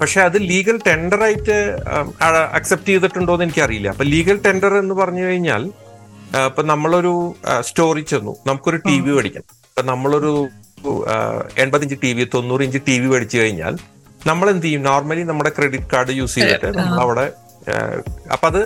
[0.00, 1.56] പക്ഷെ അത് ലീഗൽ ടെൻഡർ ആയിട്ട്
[2.58, 3.88] അക്സെപ്റ്റ് ചെയ്തിട്ടുണ്ടോ എന്ന് എനിക്കറിയില്ല.
[3.94, 5.64] അപ്പൊ ലീഗൽ ടെൻഡർ എന്ന് പറഞ്ഞു കഴിഞ്ഞാൽ
[6.48, 7.12] ഇപ്പൊ നമ്മളൊരു
[7.68, 8.32] സ്റ്റോറി ചെന്നു.
[8.48, 10.32] നമുക്കൊരു ടി വി മേടിക്കണം ഇപ്പൊ നമ്മളൊരു
[11.62, 13.74] എൺപതിഞ്ച് ടി വി തൊണ്ണൂറ് ഇഞ്ച് ടി വി മേടിച്ചു കഴിഞ്ഞാൽ
[14.30, 14.82] നമ്മൾ എന്ത് ചെയ്യും?
[14.90, 17.26] നോർമലി നമ്മുടെ ക്രെഡിറ്റ് കാർഡ് യൂസ് ചെയ്തിട്ട് നമ്മൾ അവിടെ
[18.34, 18.60] അപ്പൊ അത്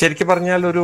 [0.00, 0.82] ശരിക്കും പറഞ്ഞാൽ ഒരു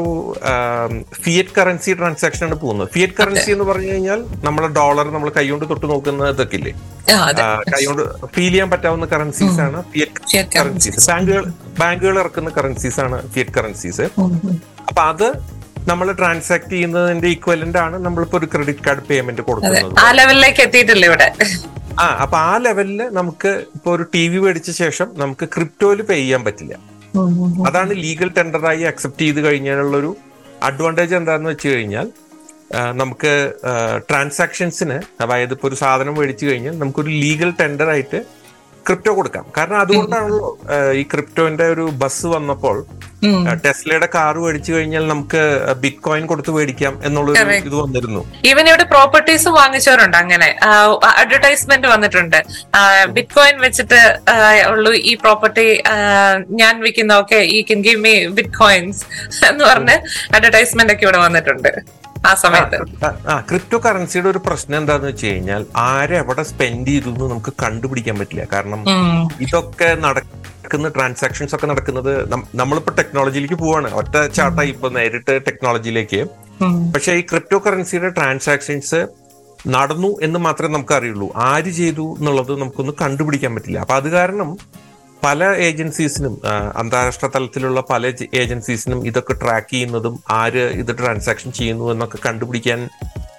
[1.24, 2.88] ഫിയറ്റ് കറൻസി ട്രാൻസാക്ഷൻ ആണ് പോകുന്നത്.
[2.94, 6.72] ഫിയറ്റ് കറൻസി എന്ന് പറഞ്ഞു കഴിഞ്ഞാൽ നമ്മളെ ഡോളർ നമ്മൾ കൈകൊണ്ട് തൊട്ട് നോക്കുന്ന ഇതൊക്കെ ഇല്ലേ
[7.74, 8.02] കൈകൊണ്ട്
[8.34, 11.46] ഫീൽ ചെയ്യാൻ പറ്റാവുന്ന കറൻസീസ് ആണ് ഫിയറ്റ് കറൻസീസ് ബാങ്കുകൾ
[11.80, 14.06] ബാങ്കുകൾ ഇറക്കുന്ന കറൻസീസ് ആണ് ഫിയറ്റ് കറൻസീസ്.
[14.88, 15.26] അപ്പൊ അത്
[15.90, 19.96] നമ്മൾ ട്രാൻസാക്ട് ചെയ്യുന്നതിന്റെ ഈക്വലന്റ് ആണ് നമ്മളിപ്പോ ഒരു ക്രെഡിറ്റ് കാർഡ് പേയ്മെന്റ് കൊടുക്കുന്നത്.
[20.04, 21.28] ആ ലെവലിലേക്ക് എത്തിയിട്ടില്ല ഇവിടെ.
[22.02, 26.42] ആ അപ്പൊ ആ ലെവലിൽ നമുക്ക് ഇപ്പൊ ഒരു ടി വി മേടിച്ച ശേഷം നമുക്ക് ക്രിപ്റ്റോയിൽ പേ ചെയ്യാൻ
[26.48, 26.74] പറ്റില്ല.
[27.66, 30.16] അതാണ് ലീഗൽ ടെൻഡറായി അക്സെപ്റ്റ് ചെയ്ത് കഴിഞ്ഞാലുള്ള ഒരു
[30.62, 32.06] അഡ്വാന്റേജ് എന്താണെന്ന് വെച്ച് കഴിഞ്ഞാൽ
[32.92, 33.32] നമുക്ക്
[34.10, 38.18] ട്രാൻസാക്ഷൻസിന് അതായത് ഇപ്പോൾ ഒരു സാധനം മേടിച്ചു കഴിഞ്ഞാൽ നമുക്കൊരു ലീഗൽ ടെൻഡർ ആയിട്ട്
[38.88, 39.44] ക്രിപ്റ്റോ കൊടുക്കാം.
[39.58, 40.48] കാരണം അതുകൊണ്ടാണല്ലോ
[41.00, 42.78] ഈ ക്രിപ്റ്റോന്റെ ഒരു ബസ് വന്നപ്പോൾ
[43.62, 45.40] ടെസ്ലയുടെ കാർ മേടിച്ചു കഴിഞ്ഞാൽ നമുക്ക്
[45.84, 47.32] ബിറ്റ് കോയിൻ കൊടുത്ത് മേടിക്കാം എന്നുള്ള
[47.68, 48.20] ഇത് വന്നിരുന്നു.
[48.50, 50.48] ഈവൻ ഇവിടെ പ്രോപ്പർട്ടീസ് വാങ്ങിച്ചവരുണ്ട് അങ്ങനെ.
[51.22, 52.38] അഡ്വർടൈസ്മെന്റ് വന്നിട്ടുണ്ട്.
[53.16, 54.00] ബിറ്റ് കോയിൻ വെച്ചിട്ട്
[54.70, 55.66] ഉള്ളു ഉള്ളൂ ഈ പ്രോപ്പർട്ടി
[56.60, 59.00] ഞാൻ വിൽക്കുന്ന ഓക്കെ ഈ കിൻ ഗിവ് മീ ബിറ്റ് കോയിൻസ്
[59.50, 59.96] എന്ന് പറഞ്ഞ്
[60.36, 61.70] അഡ്വർടൈസ്മെന്റ് ഒക്കെ ഇവിടെ വന്നിട്ടുണ്ട്.
[62.26, 62.78] ആ സമയത്ത്.
[63.32, 68.44] ആ ക്രിപ്റ്റോ കറൻസിയുടെ ഒരു പ്രശ്നം എന്താന്ന് വെച്ച് കഴിഞ്ഞാൽ ആരെവിടെ സ്പെൻഡ് ചെയ്തു എന്ന് നമുക്ക് കണ്ടുപിടിക്കാൻ പറ്റില്ല.
[68.52, 68.82] കാരണം
[69.46, 72.12] ഇതൊക്കെ നടക്കുന്ന ട്രാൻസാക്ഷൻസ് ഒക്കെ നടക്കുന്നത്
[72.54, 73.90] നമ്മളിപ്പോ ടെക്നോളജിയിലേക്ക് പോവാണ്.
[74.00, 76.20] ഒറ്റ ചാട്ടായി ഇപ്പൊ നേരിട്ട് ടെക്നോളജിയിലേക്ക്
[76.92, 79.00] പക്ഷേ പക്ഷെ ഈ ക്രിപ്റ്റോ കറൻസിയുടെ ട്രാൻസാക്ഷൻസ്
[79.74, 83.78] നടന്നു എന്ന് മാത്രമേ നമുക്ക് അറിയുള്ളൂ ആര് ചെയ്തു എന്നുള്ളത് നമുക്കൊന്ന് കണ്ടുപിടിക്കാൻ പറ്റില്ല.
[83.78, 84.50] അപ്പൊ അത് കാരണം
[85.22, 86.34] പല ഏജൻസീസിനും
[86.76, 92.80] അന്താരാഷ്ട്ര തലത്തിലുള്ള പല ഏജ- ഏജൻസീസിനും ഇതൊക്കെ ട്രാക്ക് ചെയ്യുന്നതും ആര് ഇത് ട്രാൻസാക്ഷൻ ചെയ്യുന്നു എന്നൊക്കെ കണ്ടുപിടിക്കാൻ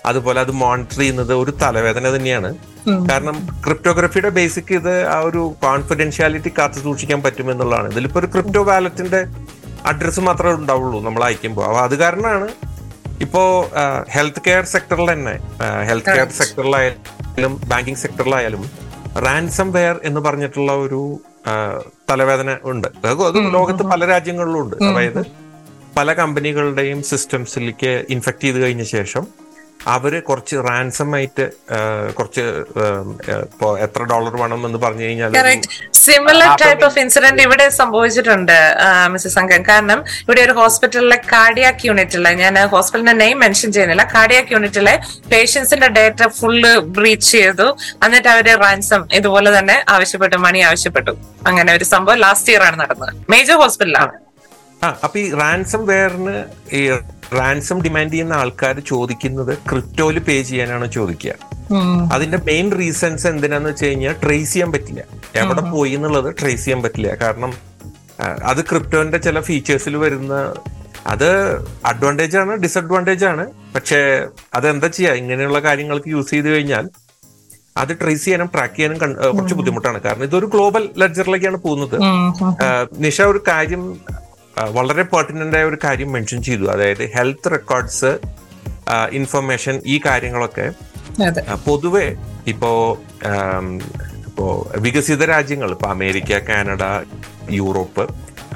[0.05, 2.49] അതുപോലെ അത് മോണിറ്റർ ചെയ്യുന്നത് ഒരു തലവേദന തന്നെയാണ്.
[3.09, 9.21] കാരണം ക്രിപ്റ്റോഗ്രഫിയുടെ ബേസിക് ഇത് ആ ഒരു കോൺഫിഡൻഷ്യാലിറ്റി കാത്തു സൂക്ഷിക്കാൻ പറ്റും എന്നുള്ളതാണ് ഇതിലിപ്പോ ഒരു ക്രിപ്റ്റോ വാലറ്റിന്റെ
[9.85, 12.47] അഡ്രസ്സ് മാത്രമേ ഉണ്ടാവുള്ളൂ നമ്മൾ അയക്കുമ്പോൾ അപ്പൊ അത് കാരണമാണ്
[13.21, 13.41] ഇപ്പോ
[14.09, 15.35] ഹെൽത്ത് കെയർ സെക്ടറിൽ തന്നെ
[15.83, 16.29] ഹെൽത്ത് കെയർ.
[16.39, 17.03] സെക്ടറിലായാലും
[17.67, 18.63] ബാങ്കിങ് സെക്ടറിലായാലും
[19.19, 21.01] റാൻസം വെയർ എന്ന് പറഞ്ഞിട്ടുള്ള ഒരു
[22.09, 22.87] തലവേദന ഉണ്ട്.
[23.05, 25.21] അത് ലോകത്ത് പല രാജ്യങ്ങളിലും ഉണ്ട് അതായത്
[25.97, 29.27] പല കമ്പനികളുടെയും സിസ്റ്റംസിലേക്ക് ഇൻഫെക്ട് ചെയ്ത് കഴിഞ്ഞ ശേഷം
[29.95, 31.45] അവർ കുറച്ച് റാൻസം ആയിട്ട്
[32.17, 32.43] കുറച്ച്
[33.45, 35.35] ഇപ്പോ എത്ര ഡോളർ വേണം എന്ന് പറഞ്ഞു കഴിഞ്ഞാൽ
[36.01, 38.55] സിമിലർ ടൈപ്പ് ഓഫ് ഇൻസിഡന്റ് ഇവിടെ സംഭവിച്ചിട്ടുണ്ട്
[39.13, 44.95] മിസ്സസ് സംഘം കാരണം ഇവിടെ ഒരു ഹോസ്പിറ്റലിലെ കാർഡിയാക് യൂണിറ്റിലെ ഞാൻ ഹോസ്പിറ്റലിന്റെ നെയിം മെൻഷൻ ചെയ്യുന്നില്ല കാർഡിയാക് യൂണിറ്റിലെ
[45.33, 47.67] പേഷ്യൻസിന്റെ ഡേറ്റ ഫുള്ള് ബ്രീച്ച് ചെയ്തു.
[48.05, 51.13] എന്നിട്ട് അവർ റാൻസം ഇതുപോലെ തന്നെ ആവശ്യപ്പെട്ടു മണി ആവശ്യപ്പെട്ടു.
[51.49, 53.13] അങ്ങനെ ഒരു സംഭവം ലാസ്റ്റ് ഇയർ ആണ് നടന്നത്.
[53.35, 54.13] മേജർ ഹോസ്പിറ്റലാണ്
[54.83, 56.35] ആ അപ്പൊ ഈ റാൻസം വെയറിന്
[56.79, 56.81] ഈ
[57.37, 61.33] റാൻസം ഡിമാൻഡ് ചെയ്യുന്ന ആൾക്കാർ ചോദിക്കുന്നത് ക്രിപ്റ്റോയിൽ പേ ചെയ്യാനാണ് ചോദിക്കുക.
[62.13, 65.01] അതിന്റെ മെയിൻ റീസൺസ് എന്തിനാന്ന് വെച്ച് കഴിഞ്ഞാൽ ട്രേസ് ചെയ്യാൻ പറ്റില്ല.
[65.35, 67.15] എവിടെ പോയി എന്നുള്ളത് ട്രേസ് ചെയ്യാൻ പറ്റില്ല.
[67.15, 67.53] കാരണം
[68.43, 70.33] അത് ക്രിപ്റ്റോന്റെ ചില ഫീച്ചേഴ്സിൽ വരുന്ന
[71.07, 71.29] അത്
[71.85, 73.45] അഡ്വാന്റേജ് ആണ് ഡിസഡ്വാന്റേജ് ആണ്.
[73.75, 73.99] പക്ഷേ
[74.53, 75.13] അതെന്താ ചെയ്യാ?
[75.13, 76.89] ഇങ്ങനെയുള്ള കാര്യങ്ങൾക്ക് യൂസ് ചെയ്ത് കഴിഞ്ഞാൽ
[77.77, 78.97] അത് ട്രേസ് ചെയ്യാനും ട്രാക്ക് ചെയ്യാനും
[79.35, 80.01] കുറച്ച് ബുദ്ധിമുട്ടാണ്.
[80.01, 81.95] കാരണം ഇതൊരു ഗ്ലോബൽ ലെഡ്ജറിലേക്കാണ് പോകുന്നത്.
[83.05, 83.83] നിഷ ഒരു കാര്യം
[84.67, 86.65] വളരെ പെർട്ടിനന്റായ ഒരു കാര്യം മെൻഷൻ ചെയ്തു.
[86.65, 88.11] അതായത് ഹെൽത്ത് റെക്കോർഡ്സ്
[89.19, 90.67] ഇൻഫർമേഷൻ ഈ കാര്യങ്ങളൊക്കെ
[91.65, 92.07] പൊതുവെ
[92.47, 92.71] ഇപ്പോ
[94.29, 94.45] ഇപ്പോ
[94.85, 96.83] വികസിത രാജ്യങ്ങൾ ഇപ്പൊ അമേരിക്ക കാനഡ
[97.59, 98.03] യൂറോപ്പ്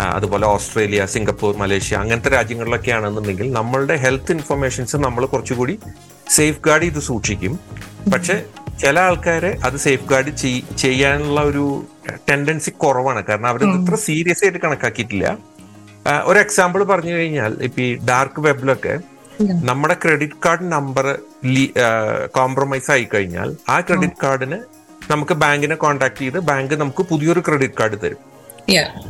[0.02, 5.76] അതുപോലെ ഓസ്ട്രേലിയ സിംഗപ്പൂർ മലേഷ്യ അങ്ങനത്തെ രാജ്യങ്ങളിലൊക്കെ ആണെന്നുണ്ടെങ്കിൽ നമ്മളുടെ ഹെൽത്ത് ഇൻഫർമേഷൻസ് നമ്മൾ കുറച്ചുകൂടി
[6.38, 7.60] സേഫ് ഗാർഡ് ചെയ്ത് സൂക്ഷിക്കും.
[8.14, 8.36] പക്ഷെ
[8.84, 10.32] ചില ആൾക്കാരെ അത് സേഫ് ഗാർഡ്
[10.84, 11.66] ചെയ്യാനുള്ള ഒരു
[12.30, 13.22] ടെൻഡൻസി കുറവാണ്.
[13.26, 15.28] കാരണം അവർ ഇത്ര സീരിയസ് ആയിട്ട് കണക്കാക്കിയിട്ടില്ല.
[16.26, 19.00] ഒരു എക്സാമ്പിൾ പറഞ്ഞു കഴിഞ്ഞാൽ ഇപ്പൊ ഈ ഡാർക്ക് വെബിലൊക്കെ
[19.42, 21.06] നമ്മുടെ ക്രെഡിറ്റ് കാർഡ് നമ്പർ
[22.38, 24.60] കോംപ്രമൈസ് ആയി കഴിഞ്ഞാൽ ആ ക്രെഡിറ്റ് കാർഡിന്
[25.12, 28.22] നമുക്ക് ബാങ്കിനെ കോൺടാക്ട് ചെയ്ത് ബാങ്ക് നമുക്ക് പുതിയൊരു ക്രെഡിറ്റ് കാർഡ് തരും.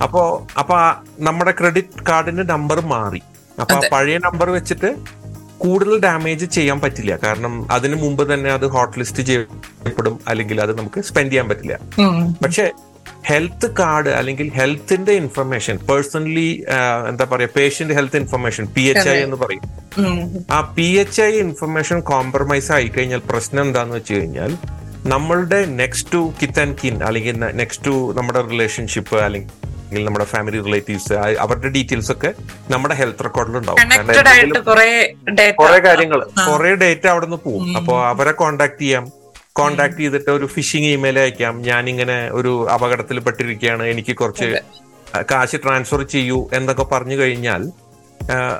[0.01, 0.77] അപ്പോ അപ്പൊ
[1.19, 3.21] നമ്മുടെ ക്രെഡിറ്റ് കാർഡിന്റെ നമ്പർ മാറി.
[3.61, 4.95] അപ്പൊ ആ പഴയ നമ്പർ വെച്ചിട്ട്
[5.57, 7.15] കൂടുതൽ ഡാമേജ് ചെയ്യാൻ പറ്റില്ല.
[7.25, 10.19] കാരണം അതിനു മുമ്പ് തന്നെ അത് ഹോട്ട് ലിസ്റ്റ് ചെയ്യപ്പെടും.
[10.27, 11.79] അല്ലെങ്കിൽ അത് നമുക്ക് സ്പെൻഡ് ചെയ്യാൻ പറ്റില്ല.
[12.43, 12.71] പക്ഷെ
[13.29, 16.49] ഹെൽത്ത് കാർഡ് അല്ലെങ്കിൽ ഹെൽത്തിന്റെ ഇൻഫർമേഷൻ പേഴ്സണലി
[17.09, 19.63] എന്താ പറയാ patient health information P H I എന്ന് പറയും.
[20.55, 24.53] ആ P H I information compromise ആയി കഴിഞ്ഞാൽ പ്രശ്നം എന്താന്ന് വെച്ച് കഴിഞ്ഞാൽ
[25.13, 31.13] നമ്മളുടെ next to kith and kin അല്ലെങ്കിൽ നെക്സ്റ്റ് ടു നമ്മുടെ റിലേഷൻഷിപ്പ് അല്ലെങ്കിൽ നമ്മുടെ ഫാമിലി റിലേറ്റീവ്സ്
[31.45, 32.29] അവരുടെ ഡീറ്റെയിൽസ് ഒക്കെ
[32.69, 33.79] നമ്മുടെ ഹെൽത്ത് റെക്കോർഡിൽ ഉണ്ടാവും.
[35.61, 39.05] കുറെ കാര്യങ്ങൾ കുറെ ഡേറ്റ അവിടെ നിന്ന് പോകും അപ്പൊ അവരെ കോണ്ടാക്ട് ചെയ്യാം.
[39.55, 41.55] കോണ്ടാക്ട് ചെയ്തിട്ട് ഒരു ഫിഷിംഗ് ഇമെയിൽ അയക്കാം.
[41.69, 44.47] ഞാൻ ഇങ്ങനെ ഒരു അപകടത്തിൽ പെട്ടിരിക്കുകയാണ് എനിക്ക് കുറച്ച്
[45.31, 47.63] കാശ് ട്രാൻസ്ഫർ ചെയ്യൂ എന്നൊക്കെ പറഞ്ഞു കഴിഞ്ഞാൽ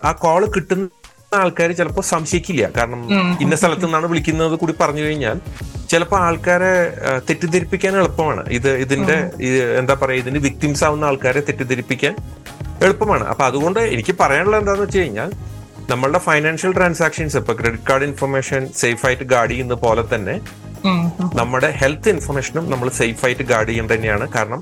[0.03, 0.86] ആ, കോൾ കിട്ടുന്ന
[1.39, 2.63] ആൾക്കാര് ചിലപ്പോൾ സംശയിക്കില്ല.
[2.75, 3.01] കാരണം
[3.43, 5.38] ഇന്ന സ്ഥലത്തു നിന്നാണ് വിളിക്കുന്നത് കൂടി പറഞ്ഞു കഴിഞ്ഞാൽ
[5.91, 6.71] ചിലപ്പോൾ ആൾക്കാരെ
[7.29, 8.43] തെറ്റിദ്ധരിപ്പിക്കാൻ എളുപ്പമാണ്.
[8.58, 9.15] ഇത് ഇതിന്റെ
[9.79, 12.13] എന്താ പറയാ ഇതിന് വിക്ടിംസ് ആവുന്ന ആൾക്കാരെ തെറ്റിദ്ധരിപ്പിക്കാൻ
[12.86, 13.25] എളുപ്പമാണ്.
[13.32, 15.32] അപ്പൊ അതുകൊണ്ട് എനിക്ക് പറയാനുള്ളത് എന്താണെന്ന് വെച്ച് കഴിഞ്ഞാൽ
[15.91, 20.36] നമ്മളുടെ ഫൈനാൻഷ്യൽ ട്രാൻസാക്ഷൻസ് ഇപ്പൊ ക്രെഡിറ്റ് കാർഡ് ഇൻഫർമേഷൻ സേഫ് ആയിട്ട് ഗാർഡ് ചെയ്യുന്ന പോലെ തന്നെ
[21.39, 24.26] നമ്മുടെ ഹെൽത്ത് ഇൻഫർമേഷനും നമ്മൾ സേഫ് ആയിട്ട് ഗാർഡ് ചെയ്യേണ്ടത് തന്നെയാണ്.
[24.36, 24.62] കാരണം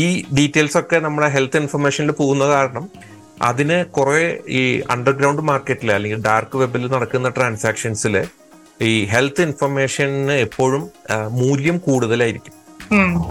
[0.00, 0.02] ഈ
[0.38, 2.84] ഡീറ്റെയിൽസ് ഒക്കെ നമ്മുടെ ഹെൽത്ത് ഇൻഫർമേഷനിൽ പോകുന്ന കാരണം
[3.42, 4.22] അതിന് കുറെ
[4.60, 4.62] ഈ
[4.94, 8.16] അണ്ടർഗ്രൗണ്ട് മാർക്കറ്റിൽ അല്ലെങ്കിൽ ഡാർക്ക് വെബിൽ നടക്കുന്ന ട്രാൻസാക്ഷൻസിൽ
[8.88, 10.82] ഈ ഹെൽത്ത് ഇൻഫർമേഷന് എപ്പോഴും
[11.40, 12.54] മൂല്യം കൂടുതലായിരിക്കും.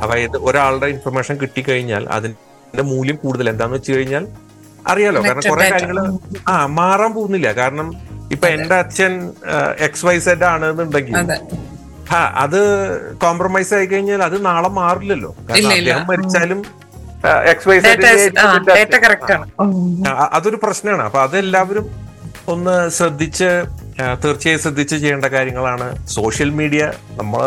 [0.04, 3.46] അതായത് ഒരാളുടെ ഇൻഫർമേഷൻ കിട്ടിക്കഴിഞ്ഞാൽ അതിന്റെ മൂല്യം കൂടുതൽ.
[3.54, 4.26] എന്താന്ന് വെച്ച് കഴിഞ്ഞാൽ
[4.92, 6.00] അറിയാലോ കാരണം കുറെ കാര്യങ്ങൾ
[6.54, 7.50] ആ മാറാൻ പോകുന്നില്ല.
[7.62, 7.90] കാരണം
[8.32, 9.14] ഇപ്പൊ എന്റെ അച്ഛൻ
[9.88, 11.16] എക്സ് വൈ സെഡ് ആണെന്നുണ്ടെങ്കിൽ
[12.12, 12.60] അതെ ആ അത്
[13.24, 15.32] കോംപ്രമൈസ് ആയി കഴിഞ്ഞാൽ അത് നാളെ മാറില്ലല്ലോ.
[15.50, 15.90] കാരണം ഇല്ല, ഇല്ല.
[15.92, 16.62] അദ്ദേഹം മരിച്ചാലും
[17.52, 17.76] എക്സ് വൈ
[18.78, 19.46] ഡേറ്റ കറക്റ്റ് ആണ്.
[20.38, 21.04] അതൊരു പ്രശ്നമാണ്.
[21.08, 21.86] അപ്പൊ അതെല്ലാവരും
[22.54, 23.50] ഒന്ന് ശ്രദ്ധിച്ച്
[24.24, 25.88] തീർച്ചയായും ശ്രദ്ധിച്ച് ചെയ്യേണ്ട കാര്യങ്ങളാണ്.
[26.18, 26.84] സോഷ്യൽ മീഡിയ
[27.20, 27.44] നമ്മൾ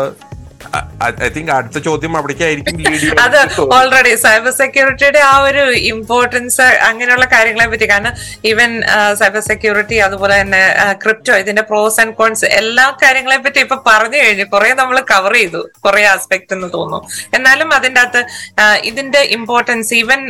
[1.25, 3.37] ഐ തിങ്ക് അടുത്ത ചോദ്യം അവിടേക്കായിരിക്കും അത്
[3.77, 7.87] ഓൾറെഡി സൈബർ സെക്യൂരിറ്റിയുടെ ആ ഒരു ഇമ്പോർട്ടൻസ് അങ്ങനെയുള്ള കാര്യങ്ങളെ പറ്റി.
[7.93, 8.13] കാരണം
[8.51, 8.71] ഈവൻ
[9.21, 10.63] സൈബർ സെക്യൂരിറ്റി അതുപോലെ തന്നെ
[11.03, 14.45] ക്രിപ്റ്റോ ഇതിന്റെ പ്രോസ് ആൻഡ് കോൺസ് എല്ലാ കാര്യങ്ങളെ പറ്റി ഇപ്പൊ പറഞ്ഞു കഴിഞ്ഞു.
[14.53, 15.61] കുറെ നമ്മൾ കവർ ചെയ്തു.
[15.85, 17.01] കുറെ ആസ്പെക്ട് എന്ന് തോന്നുന്നു.
[17.39, 18.23] എന്നാലും അതിന്റെ അകത്ത്
[18.89, 20.21] ഇതിന്റെ ഇമ്പോർട്ടൻസ് ഈവൻ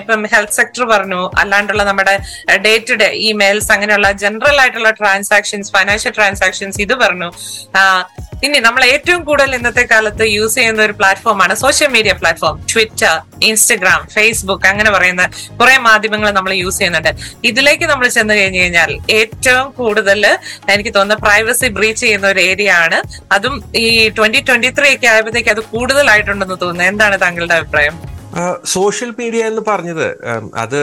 [0.00, 1.22] ഇപ്പം ഹെൽത്ത് സെക്ടർ പറഞ്ഞു.
[1.42, 2.16] അല്ലാണ്ടുള്ള നമ്മുടെ
[2.66, 7.30] ഡേ ടു ഡേ ഇമെയിൽസ് അങ്ങനെയുള്ള ജനറൽ ആയിട്ടുള്ള ട്രാൻസാക്ഷൻസ് ഫൈനാൻഷ്യൽ ട്രാൻസാക്ഷൻസ് ഇത് പറഞ്ഞു.
[8.46, 13.14] ഇനി നമ്മൾ ഏറ്റവും കൂടുതൽ ഇന്നത്തെ കാലത്ത് യൂസ് ചെയ്യുന്ന ഒരു പ്ലാറ്റ്ഫോമാണ് social media platform Twitter
[13.48, 15.24] Instagram Facebook അങ്ങനെ പറയുന്ന
[15.60, 17.12] കുറെ മാധ്യമങ്ങൾ നമ്മൾ യൂസ് ചെയ്യുന്നുണ്ട്.
[17.50, 20.20] ഇതിലേക്ക് നമ്മൾ ചെന്ന് കഴിഞ്ഞു കഴിഞ്ഞാൽ ഏറ്റവും കൂടുതൽ
[20.74, 23.00] എനിക്ക് തോന്നുന്ന പ്രൈവസി ബ്രീച്ച് ചെയ്യുന്ന ഒരു ഏരിയ ആണ്.
[23.36, 23.86] അതും ഈ
[24.18, 26.86] ട്വന്റി ട്വന്റി ത്രീ ഒക്കെ ആയപ്പോഴത്തേക്ക് അത് കൂടുതലായിട്ടുണ്ടെന്ന് തോന്നുന്നു.
[26.92, 27.96] എന്താണ് താങ്കളുടെ അഭിപ്രായം?
[28.76, 30.06] സോഷ്യൽ മീഡിയ എന്ന് പറഞ്ഞത്
[30.64, 30.80] അത്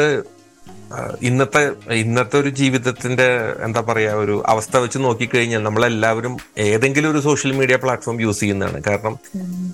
[1.22, 1.62] ഇന്നത്തെ
[1.96, 3.28] ഇന്നത്തെ ഒരു ജീവിതത്തിന്റെ
[3.64, 6.34] എന്താ പറയാ ഒരു അവസ്ഥ വെച്ച് നോക്കിക്കഴിഞ്ഞാൽ നമ്മളെല്ലാവരും
[6.68, 8.80] ഏതെങ്കിലും ഒരു സോഷ്യൽ മീഡിയ പ്ലാറ്റ്ഫോം യൂസ് ചെയ്യുന്നതാണ്.
[8.88, 9.16] കാരണം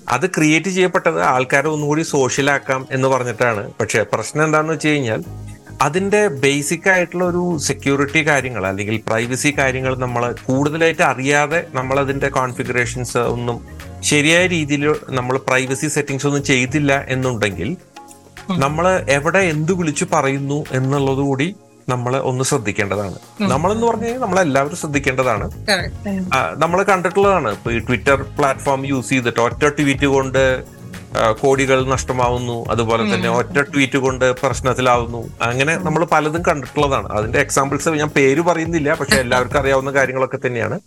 [0.08, 3.64] അത് ക്രിയേറ്റ് ചെയ്യപ്പെട്ടത് ആൾക്കാരെ ഒന്നുകൂടി സോഷ്യലാക്കാം എന്ന് പറഞ്ഞിട്ടാണ്.
[3.80, 5.22] പക്ഷെ പ്രശ്നം എന്താണെന്ന് വെച്ച് കഴിഞ്ഞാൽ
[5.86, 13.20] അതിന്റെ ബേസിക് ആയിട്ടുള്ള ഒരു സെക്യൂരിറ്റി കാര്യങ്ങൾ അല്ലെങ്കിൽ പ്രൈവസി കാര്യങ്ങൾ നമ്മൾ കൂടുതലായിട്ട് അറിയാതെ നമ്മൾ അതിന്റെ കോൺഫിഗറേഷൻസ്
[13.34, 13.58] ഒന്നും
[14.02, 14.84] ശരിയായ രീതിയിൽ
[15.18, 17.70] നമ്മൾ പ്രൈവസി സെറ്റിങ്സ് ഒന്നും ചെയ്തില്ല എന്നുണ്ടെങ്കിൽ
[18.50, 21.56] നമ്മൾ എവിടെ എന്ത് വിളിച്ചു പറയുന്നു എന്നുള്ളത് കൂടി
[21.88, 23.16] നമ്മൾ ഒന്ന് ശ്രദ്ധിക്കേണ്ടതാണ്.
[23.40, 25.50] നമ്മളെന്ന് പറഞ്ഞു കഴിഞ്ഞാൽ നമ്മളെല്ലാവരും ശ്രദ്ധിക്കേണ്ടതാണ്.
[25.50, 26.08] Correct.
[26.56, 27.52] നമ്മൾ കണ്ടിട്ടുള്ളതാണ്.
[27.52, 30.64] ഇപ്പൊ ഈ ട്വിറ്റർ പ്ലാറ്റ്ഫോം യൂസ് ചെയ്തിട്ട് ഒറ്റ ട്വീറ്റ് കൊണ്ട്
[31.40, 32.64] കോടികൾ നഷ്ടമാവുന്നു.
[32.70, 35.30] അതുപോലെ തന്നെ ഒറ്റ ട്വീറ്റ് കൊണ്ട് പ്രശ്നത്തിലാവുന്നു.
[35.42, 37.08] അങ്ങനെ നമ്മൾ പലതും കണ്ടിട്ടുള്ളതാണ്.
[37.08, 40.80] അതിന്റെ എക്സാമ്പിൾസ് ഞാൻ പേര് പറയുന്നില്ല പക്ഷെ എല്ലാവർക്കും അറിയാവുന്ന കാര്യങ്ങളൊക്കെ തന്നെയാണ്.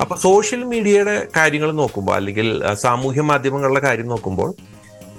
[0.00, 4.54] അപ്പൊ സോഷ്യൽ മീഡിയയുടെ കാര്യങ്ങൾ നോക്കുമ്പോൾ അല്ലെങ്കിൽ സാമൂഹ്യ മാധ്യമങ്ങളുടെ കാര്യം നോക്കുമ്പോൾ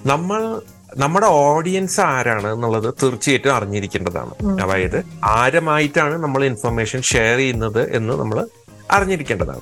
[0.06, 0.62] നമ്മൾ
[0.97, 4.62] നമ്മുടെ ഓഡിയൻസ് ആരാണ് എന്നുള്ളത് തീർച്ചയായിട്ടും അറിഞ്ഞിരിക്കേണ്ടതാണ്.
[4.62, 8.47] അതായത് ആരുമായിട്ടാണ് നമ്മൾ ഇൻഫർമേഷൻ ഷെയർ ചെയ്യുന്നത് എന്ന് നമ്മൾ
[8.91, 9.62] അറിഞ്ഞിരിക്കേണ്ടതാണ്.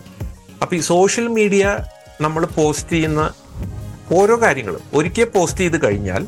[0.62, 1.80] അപ്പൊ ഈ സോഷ്യൽ മീഡിയ
[2.22, 3.34] നമ്മൾ പോസ്റ്റ് ചെയ്യുന്ന
[4.12, 6.28] ഓരോ കാര്യങ്ങളും ഒരിക്കൽ പോസ്റ്റ് ചെയ്ത് കഴിഞ്ഞാൽ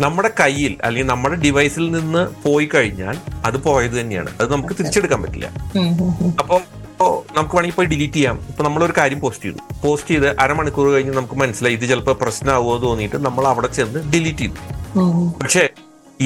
[0.00, 4.30] നമ്മുടെ കയ്യിൽ അല്ലെങ്കിൽ നമ്മുടെ ഡിവൈസിൽ നിന്ന് പോയി കഴിഞ്ഞാൽ അത് പോയത് തന്നെയാണ്.
[4.40, 5.52] അത് നമുക്ക് തിരിച്ചെടുക്കാൻ പറ്റില്ല.
[5.76, 6.34] ഉം, ഉം, ഉം.
[6.38, 6.83] അപ്പൊ ഇപ്പോ
[7.36, 8.36] നമുക്ക് വേണമെങ്കിൽ പോയി ഡിലീറ്റ് ചെയ്യാം.
[8.50, 9.60] ഇപ്പൊ നമ്മളൊരു കാര്യം പോസ്റ്റ് ചെയ്തു.
[9.84, 14.56] പോസ്റ്റ് ചെയ്ത് അരമണിക്കൂർ കഴിഞ്ഞ് നമുക്ക് മനസ്സിലായി ഇത് ചിലപ്പോൾ പ്രശ്നമാവുമോ തോന്നിയിട്ട് നമ്മൾ അവിടെ ചെന്ന് ഡിലീറ്റ് ചെയ്തു.
[15.42, 15.64] പക്ഷേ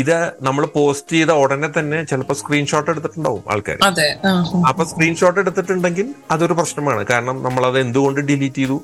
[0.00, 0.16] ഇത്
[0.46, 3.78] നമ്മൾ പോസ്റ്റ് ചെയ്ത ഉടനെ തന്നെ ചിലപ്പോൾ സ്ക്രീൻഷോട്ട് എടുത്തിട്ടുണ്ടാവും ആൾക്കാർ
[4.70, 7.04] അപ്പൊ സ്ക്രീൻഷോട്ട് എടുത്തിട്ടുണ്ടെങ്കിൽ അതൊരു പ്രശ്നമാണ്.
[7.12, 8.78] കാരണം നമ്മൾ അത് എന്തുകൊണ്ട് ഡിലീറ്റ് ചെയ്തു?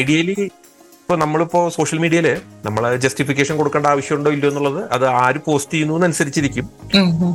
[0.00, 0.38] ഐഡിയലി
[1.02, 2.28] ഇപ്പൊ നമ്മളിപ്പോ സോഷ്യൽ മീഡിയയിൽ
[2.66, 6.66] നമ്മൾ ജസ്റ്റിഫിക്കേഷൻ കൊടുക്കേണ്ട ആവശ്യമുണ്ടോ ഇല്ലയോ എന്നുള്ളത് അത് ആര് പോസ്റ്റ് ചെയ്യുന്നു അനുസരിച്ചിരിക്കും.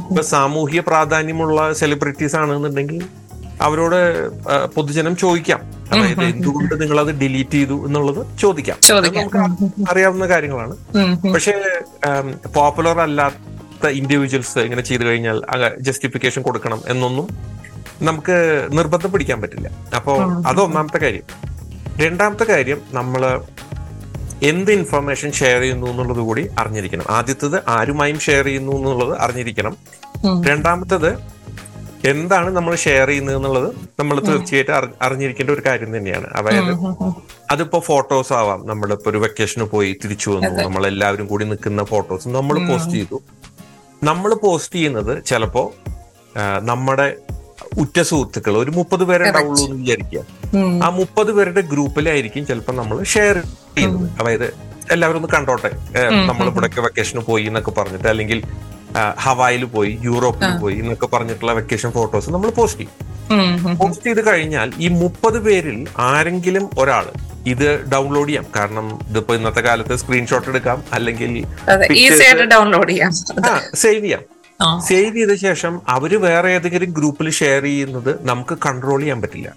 [0.09, 2.99] ഇപ്പൊ സാമൂഹ്യ പ്രാധാന്യമുള്ള സെലിബ്രിറ്റീസ് ആണെന്നുണ്ടെങ്കിൽ
[3.61, 3.99] അവരോട്
[4.65, 5.59] പൊതുജനം ചോദിക്കാം.
[5.91, 8.77] അതായത് എന്തുകൊണ്ട് നിങ്ങൾ അത് ഡിലീറ്റ് ചെയ്തു എന്നുള്ളത് ചോദിക്കാം.
[8.95, 9.39] നമുക്ക്
[9.91, 10.75] അറിയാവുന്ന കാര്യങ്ങളാണ്.
[11.33, 11.53] പക്ഷേ
[12.55, 15.41] പോപ്പുലർ അല്ലാത്ത ഇൻഡിവിജ്വൽസ് ഇങ്ങനെ ചെയ്തു കഴിഞ്ഞാൽ
[15.79, 17.27] ജസ്റ്റിഫിക്കേഷൻ കൊടുക്കണം എന്നൊന്നും
[18.01, 19.69] നമുക്ക് നിർബന്ധം പിടിക്കാൻ പറ്റില്ല.
[19.95, 20.13] അപ്പോ
[20.47, 21.23] അത് ഒന്നാമത്തെ കാര്യം.
[21.97, 23.41] രണ്ടാമത്തെ കാര്യം നമ്മൾ
[24.43, 27.03] എന്ത് ഇൻഫർമേഷൻ ഷെയർ ചെയ്യുന്നു എന്നുള്ളത് കൂടി അറിഞ്ഞിരിക്കണം.
[27.09, 29.77] ആദ്യത്തത് ആരുമായും ഷെയർ ചെയ്യുന്നു എന്നുള്ളത് അറിഞ്ഞിരിക്കണം.
[30.45, 31.17] രണ്ടാമത്തത്
[32.05, 36.27] എന്താണ് നമ്മൾ ഷെയർ ചെയ്യുന്നത് എന്നുള്ളത് നമ്മൾ തീർച്ചയായിട്ടും അറി- അറിഞ്ഞിരിക്കേണ്ട ഒരു കാര്യം തന്നെയാണ്.
[36.35, 36.73] അതായത്.
[37.51, 38.67] അതിപ്പോ ഫോട്ടോസ് ആവാം.
[38.67, 40.49] നമ്മളിപ്പോ ഒരു വെക്കേഷന് പോയി തിരിച്ചു വന്നു.
[40.63, 43.21] നമ്മൾ എല്ലാവരും കൂടി നിൽക്കുന്ന ഫോട്ടോസ് നമ്മൾ പോസ്റ്റ് ചെയ്തു.
[44.03, 45.73] നമ്മൾ പോസ്റ്റ് ചെയ്യുന്നത് ചിലപ്പോ
[46.61, 47.15] നമ്മുടെ
[47.79, 50.19] ഉറ്റ സുഹൃത്തുക്കൾ ഒരു മുപ്പത് പേരെ ഉണ്ടാവുള്ളൂ എന്ന് വിചാരിക്കുക.
[50.83, 54.09] ആ മുപ്പത് പേരുടെ ഗ്രൂപ്പിലായിരിക്കും ചിലപ്പോൾ നമ്മൾ ഷെയർ ചെയ്യുന്നത്.
[54.21, 54.53] അതായത്
[54.91, 55.71] എല്ലാവരും ഒന്ന് കണ്ടോട്ടെ.
[56.27, 58.43] നമ്മൾ ഇവിടെയൊക്കെ വെക്കേഷന് പോയി എന്നൊക്കെ പറഞ്ഞിട്ട് അല്ലെങ്കിൽ
[59.17, 63.77] ഹവായിൽ പോയി യൂറോപ്പിൽ പോയി എന്നൊക്കെ പറഞ്ഞിട്ടുള്ള വെക്കേഷൻ ഫോട്ടോസ് നമ്മൾ പോസ്റ്റ് ചെയ്യും.
[63.77, 67.05] പോസ്റ്റ് ചെയ്ത് കഴിഞ്ഞാൽ ഈ മുപ്പത് പേരിൽ ആരെങ്കിലും ഒരാൾ
[67.47, 68.45] ഇത് ഡൗൺലോഡ് ചെയ്യാം.
[68.55, 70.83] കാരണം ഇതിപ്പോ ഇന്നത്തെ കാലത്ത് സ്ക്രീൻഷോട്ട് എടുക്കാം.
[70.93, 71.45] അല്ലെങ്കിൽ
[72.53, 73.11] ഡൗൺലോഡ് ചെയ്യാം.
[73.75, 74.21] സേവ് ചെയ്യാം.
[74.87, 79.49] സേവ് ചെയ്ത ശേഷം അവർ വേറെ ഏതെങ്കിലും ഗ്രൂപ്പിൽ ഷെയർ ചെയ്യുന്നത് നമുക്ക് കൺട്രോൾ ചെയ്യാൻ പറ്റില്ല.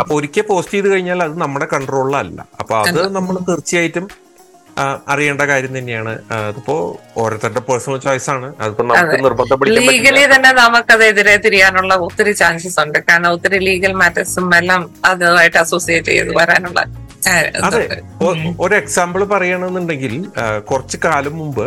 [0.00, 4.08] അപ്പൊ ഒരിക്കൽ പോസ്റ്റ് ചെയ്ത് കഴിഞ്ഞാൽ അത് നമ്മുടെ കൺട്രോളിലല്ല അപ്പൊ അത് നമ്മൾ തീർച്ചയായിട്ടും
[5.12, 6.12] അറിയേണ്ട കാര്യം തന്നെയാണ്.
[6.48, 6.76] അതിപ്പോ
[7.22, 8.48] ഓരോരുത്തരുടെ പേഴ്സണൽ ചോയ്സ് ആണ്.
[8.64, 12.98] അതിപ്പോ നമുക്ക് ലീഗലി തന്നെ നമുക്കത് എതിരെ തിരിയാനുള്ള ഒത്തിരി ചാൻസസ് ഉണ്ട്.
[13.08, 16.80] കാരണം ഒത്തിരി ലീഗൽ മാറ്റേഴ്സും എല്ലാം അതുമായിട്ട് അസോസിയേറ്റ് ചെയ്ത് വരാനുള്ള
[17.68, 17.82] അതെ.
[18.64, 20.14] ഒരു എക്സാമ്പിൾ പറയണമെന്നുണ്ടെങ്കിൽ
[20.70, 21.66] കുറച്ച് കാലം മുമ്പ്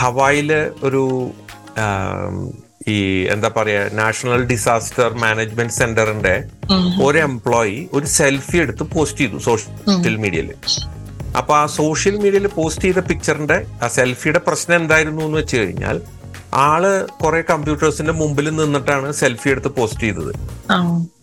[0.00, 0.50] ഹവായിൽ
[0.88, 1.02] ഒരു
[2.88, 2.96] ഈ
[3.32, 6.34] എന്താ പറയാ നാഷണൽ ഡിസാസ്റ്റർ മാനേജ്മെന്റ് സെന്ററിന്റെ
[7.04, 10.50] ഒരു എംപ്ലോയി ഒരു സെൽഫി എടുത്ത് പോസ്റ്റ് ചെയ്തു സോഷ്യൽ മീഡിയയിൽ
[11.38, 15.98] അപ്പൊ ആ സോഷ്യൽ മീഡിയയിൽ പോസ്റ്റ് ചെയ്ത പിക്ചറിന്റെ ആ സെൽഫിയുടെ പ്രശ്നം എന്തായിരുന്നു എന്ന് വെച്ച് കഴിഞ്ഞാൽ
[16.68, 16.82] ആൾ
[17.22, 20.32] കുറെ കമ്പ്യൂട്ടേഴ്സിന്റെ മുമ്പിൽ നിന്നിട്ടാണ് സെൽഫി എടുത്ത് പോസ്റ്റ് ചെയ്തത്.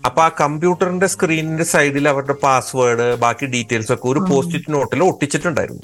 [0.07, 5.83] അപ്പൊ ആ കമ്പ്യൂട്ടറിന്റെ സ്ക്രീനിന്റെ സൈഡിൽ അവരുടെ പാസ്വേഡ് ബാക്കി ഡീറ്റെയിൽസ് ഒക്കെ ഒരു പോസ്റ്റ് നോട്ടിൽ ഒട്ടിച്ചിട്ടുണ്ടായിരുന്നു.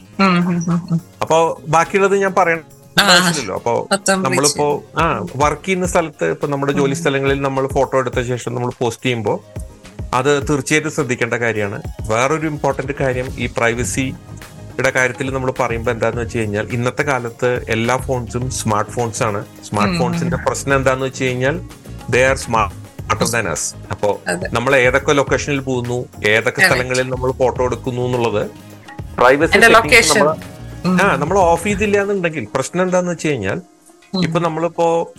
[1.23, 1.39] അപ്പൊ
[1.75, 2.63] ബാക്കിയുള്ളത് ഞാൻ പറയണ്ട
[3.01, 3.55] ആവശ്യമില്ലല്ലോ.
[3.59, 3.73] അപ്പൊ
[4.25, 4.67] നമ്മളിപ്പോ
[5.01, 5.05] ആ
[5.43, 9.37] വർക്ക് ചെയ്യുന്ന സ്ഥലത്ത് ഇപ്പൊ നമ്മുടെ ജോലി സ്ഥലങ്ങളിൽ നമ്മൾ ഫോട്ടോ എടുത്ത ശേഷം നമ്മൾ പോസ്റ്റ് ചെയ്യുമ്പോൾ
[10.13, 11.77] അത് തീർച്ചയായിട്ടും ശ്രദ്ധിക്കേണ്ട കാര്യമാണ്.
[12.09, 18.45] വേറൊരു ഇമ്പോർട്ടന്റ് കാര്യം ഈ പ്രൈവസിയുടെ കാര്യത്തിൽ നമ്മൾ പറയുമ്പോൾ എന്താന്ന് വെച്ച് കഴിഞ്ഞാൽ ഇന്നത്തെ കാലത്ത് എല്ലാ ഫോൺസും
[18.59, 19.41] സ്മാർട്ട് ഫോൺസ് ആണ്.
[19.67, 21.57] സ്മാർട്ട് ഫോൺസിന്റെ പ്രശ്നം എന്താന്ന് വെച്ച് കഴിഞ്ഞാൽ
[22.09, 22.79] ദേ ആർ സ്മാർട്ട്
[23.47, 24.09] അസ് അപ്പോ
[24.53, 25.97] നമ്മൾ ഏതൊക്കെ ലൊക്കേഷനിൽ പോകുന്നു
[26.27, 28.43] ഏതൊക്കെ സ്ഥലങ്ങളിൽ നമ്മൾ ഫോട്ടോ എടുക്കുന്നു എന്നുള്ളത്
[29.17, 29.57] പ്രൈവസി
[31.01, 33.59] ആ നമ്മൾ ഓഫ് ചെയ്തില്ല എന്നുണ്ടെങ്കിൽ പ്രശ്നം എന്താന്ന് വെച്ച് കഴിഞ്ഞാൽ
[34.21, 35.13] ഇപ്പൊ നമ്മളിപ്പോ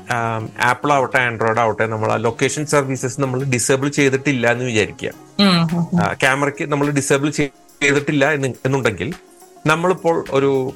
[0.61, 5.11] ആപ്പിൾ ആവട്ടെ ആൻഡ്രോയിഡ് ആവട്ടെ നമ്മൾ ആ ലൊക്കേഷൻ സർവീസസ് നമ്മൾ ഡിസേബിൾ ചെയ്തിട്ടില്ല എന്ന് വിചാരിക്കുക.
[6.13, 9.13] ക്യാമറയ്ക്ക് നമ്മൾ ഡിസേബിൾ ചെയ്തിട്ടില്ല എന്ന് എന്നുണ്ടെങ്കിൽ
[9.67, 10.73] നമ്മളിപ്പോൾ ഒരു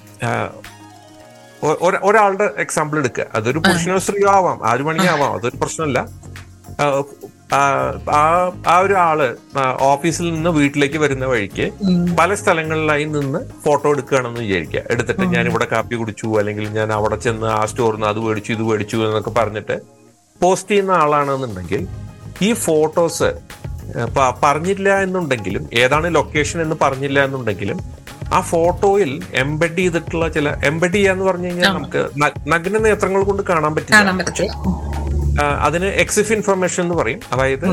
[2.09, 3.27] ഒരാളുടെ എക്സാമ്പിൾ എടുക്കുക.
[3.35, 6.09] അതൊരു പുരുഷനോ സ്ത്രീയോ ആവാം ആര് വേണമെങ്കിൽ ആവാം അതൊരു പ്രശ്നമല്ല.
[7.51, 7.61] ആ,
[8.67, 9.19] ആ, ഒരു ആൾ
[9.85, 11.67] ഓഫീസിൽ നിന്ന് വീട്ടിലേക്ക് വരുന്ന വഴിക്ക്
[12.17, 14.83] പല സ്ഥലങ്ങളിലായി നിന്ന് ഫോട്ടോ എടുക്കുകയാണെന്ന് വിചാരിക്കുക.
[14.91, 18.63] എടുത്തിട്ട് ഞാൻ ഇവിടെ കാപ്പി കുടിച്ചു അല്ലെങ്കിൽ ഞാൻ അവിടെ ചെന്ന് ആ സ്റ്റോറിൽ നിന്ന് അത് മേടിച്ചു ഇത്
[18.63, 19.77] മേടിച്ചു എന്നൊക്കെ പറഞ്ഞിട്ട്
[20.41, 21.83] പോസ്റ്റ് ചെയ്യുന്ന ആളാണെന്നുണ്ടെങ്കിൽ
[22.43, 23.31] ഈ ഫോട്ടോസ്
[24.41, 27.79] പറഞ്ഞില്ല എന്നുണ്ടെങ്കിലും ഏതാണ് ലൊക്കേഷൻ എന്ന് പറഞ്ഞില്ല എന്നുണ്ടെങ്കിലും
[28.33, 32.01] ആ ഫോട്ടോയിൽ എംബഡ് ചെയ്തിട്ടുള്ള ചില എംബഡ് ചെയ്യാന്ന് പറഞ്ഞു കഴിഞ്ഞാൽ നമുക്ക്
[32.49, 33.99] നഗ്ന നേത്രങ്ങൾ കൊണ്ട് കാണാൻ പറ്റില്ല.
[35.67, 37.21] അതിന് എക്സിഫ് ഇൻഫർമേഷൻ എന്ന് പറയും.
[37.33, 37.67] അതായത്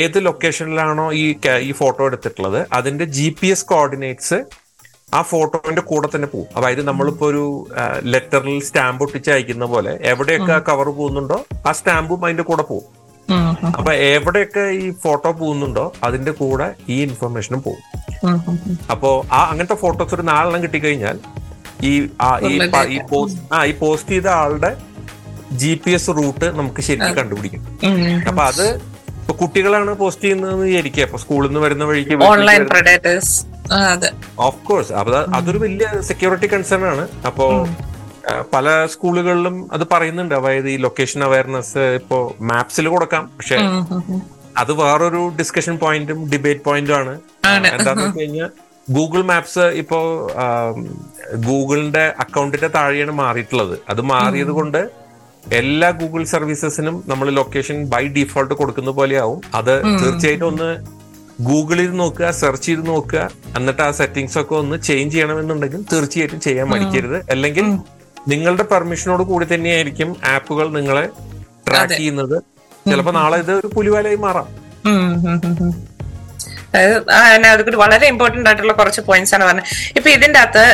[0.00, 1.24] ഏത് ലൊക്കേഷനിലാണോ ഈ
[1.62, 4.38] ഈ ഫോട്ടോ എടുത്തിട്ടുള്ളത് അതിന്റെ ജി പി എസ് കോർഡിനേറ്റ്സ്
[5.14, 6.48] ആ ഫോട്ടോന്റെ കൂടെ തന്നെ പോകും.
[6.56, 7.44] അതായത് നമ്മളിപ്പോ ഒരു
[8.02, 10.58] ലെറ്ററിൽ സ്റ്റാമ്പ് ഒട്ടിച്ച് അയക്കുന്ന പോലെ എവിടെയൊക്കെ ആ.
[10.58, 12.88] കവർ പോകുന്നുണ്ടോ ആ സ്റ്റാമ്പും അതിന്റെ കൂടെ പോകും.
[13.78, 17.84] അപ്പൊ എവിടെയൊക്കെ ഈ ഫോട്ടോ പോകുന്നുണ്ടോ അതിന്റെ കൂടെ ഈ ഇൻഫർമേഷനും പോകും.
[18.90, 21.16] അപ്പോ ആ അങ്ങനത്തെ ഫോട്ടോസ് ഒരു നാലെണ്ണം കിട്ടിക്കഴിഞ്ഞാൽ
[21.82, 21.92] ഈ
[22.48, 22.52] ഈ
[22.88, 24.70] ഈ പോസ്റ്റ് ആ ഈ പോസ്റ്റ് ചെയ്ത ആളുടെ
[25.52, 27.78] ജി പി എസ് റൂട്ട് നമുക്ക് ശരിക്കും കണ്ടുപിടിക്കും.
[28.28, 31.02] അപ്പൊ അത് ഇപ്പൊ കുട്ടികളാണ് പോസ്റ്റ് ചെയ്യുന്നതെന്ന് വിചാരിക്കുക.
[31.02, 32.66] അപ്പൊ സ്കൂളിൽ നിന്ന് വരുന്ന വഴിക്ക് ഓൺലൈൻ
[34.38, 37.08] ഓഫ് കോഴ്സ് അപ്പൊ അതൊരു വലിയ സെക്യൂരിറ്റി കൺസേൺ ആണ്.
[37.26, 37.68] അപ്പോ
[38.54, 40.34] പല സ്കൂളുകളിലും അത് പറയുന്നുണ്ട്.
[40.34, 43.30] അതായത് ഈ ലൊക്കേഷൻ അവയർനെസ് ഇപ്പോ മാപ്സിൽ കൊടുക്കാം.
[43.36, 43.56] പക്ഷെ.
[44.56, 47.20] അത് വേറൊരു ഡിസ്കഷൻ പോയിന്റും ഡിബേറ്റ് പോയിന്റും ആണ്.
[47.46, 48.48] എന്താന്ന് വെച്ച് കഴിഞ്ഞാൽ
[48.90, 50.30] ഗൂഗിൾ മാപ്സ് ഇപ്പോ
[51.34, 53.78] ഗൂഗിളിന്റെ അക്കൗണ്ടിന്റെ താഴെയാണ് മാറിയിട്ടുള്ളത്.
[53.88, 55.05] അത് മാറിയത് കൊണ്ട്
[55.52, 59.40] എല്ലാ ഗൂഗിൾ സർവീസസിനും നമ്മൾ ലൊക്കേഷൻ ബൈ ഡിഫോൾട്ട് കൊടുക്കുന്ന പോലെയാവും.
[59.54, 60.96] അത് തീർച്ചയായിട്ടും ഒന്ന്
[61.42, 67.30] ഗൂഗിളിൽ നോക്കുക സെർച്ച് ചെയ്ത് നോക്കുക എന്നിട്ട് ആ സെറ്റിംഗ്സ് ഒക്കെ ഒന്ന് ചേഞ്ച് ചെയ്യണമെന്നുണ്ടെങ്കിൽ തീർച്ചയായിട്ടും ചെയ്യാൻ മടിക്കരുത്.
[67.30, 67.66] അല്ലെങ്കിൽ
[68.28, 71.08] നിങ്ങളുടെ പെർമിഷനോട് കൂടി തന്നെയായിരിക്കും ആപ്പുകൾ നിങ്ങളെ
[71.68, 72.42] ട്രാക്ക് ചെയ്യുന്നത്.
[72.90, 74.46] ചിലപ്പോൾ നാളെ ഇത് ഒരു പുലിവാലായി മാറാം.
[77.52, 79.68] അതുകൂടി വളരെ ഇമ്പോർട്ടന്റ് ആയിട്ടുള്ള കുറച്ച് പോയിന്റ്സ് ആണ് പറഞ്ഞത്.
[79.98, 80.64] ഇപ്പൊ ഇതിന്റെ അകത്ത്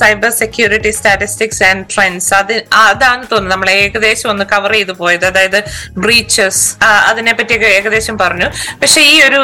[0.00, 3.54] cyber security statistics and trends അത് അതാണ് തോന്നുന്നത്.
[3.54, 5.26] നമ്മൾ ഏകദേശം ഒന്ന് കവർ ചെയ്തു പോയത്.
[5.30, 5.58] അതായത്
[6.06, 6.64] ബ്രീച്ചസ്
[7.10, 8.48] അതിനെ പറ്റിയൊക്കെ ഏകദേശം പറഞ്ഞു.
[8.82, 9.42] പക്ഷെ ഈ ഒരു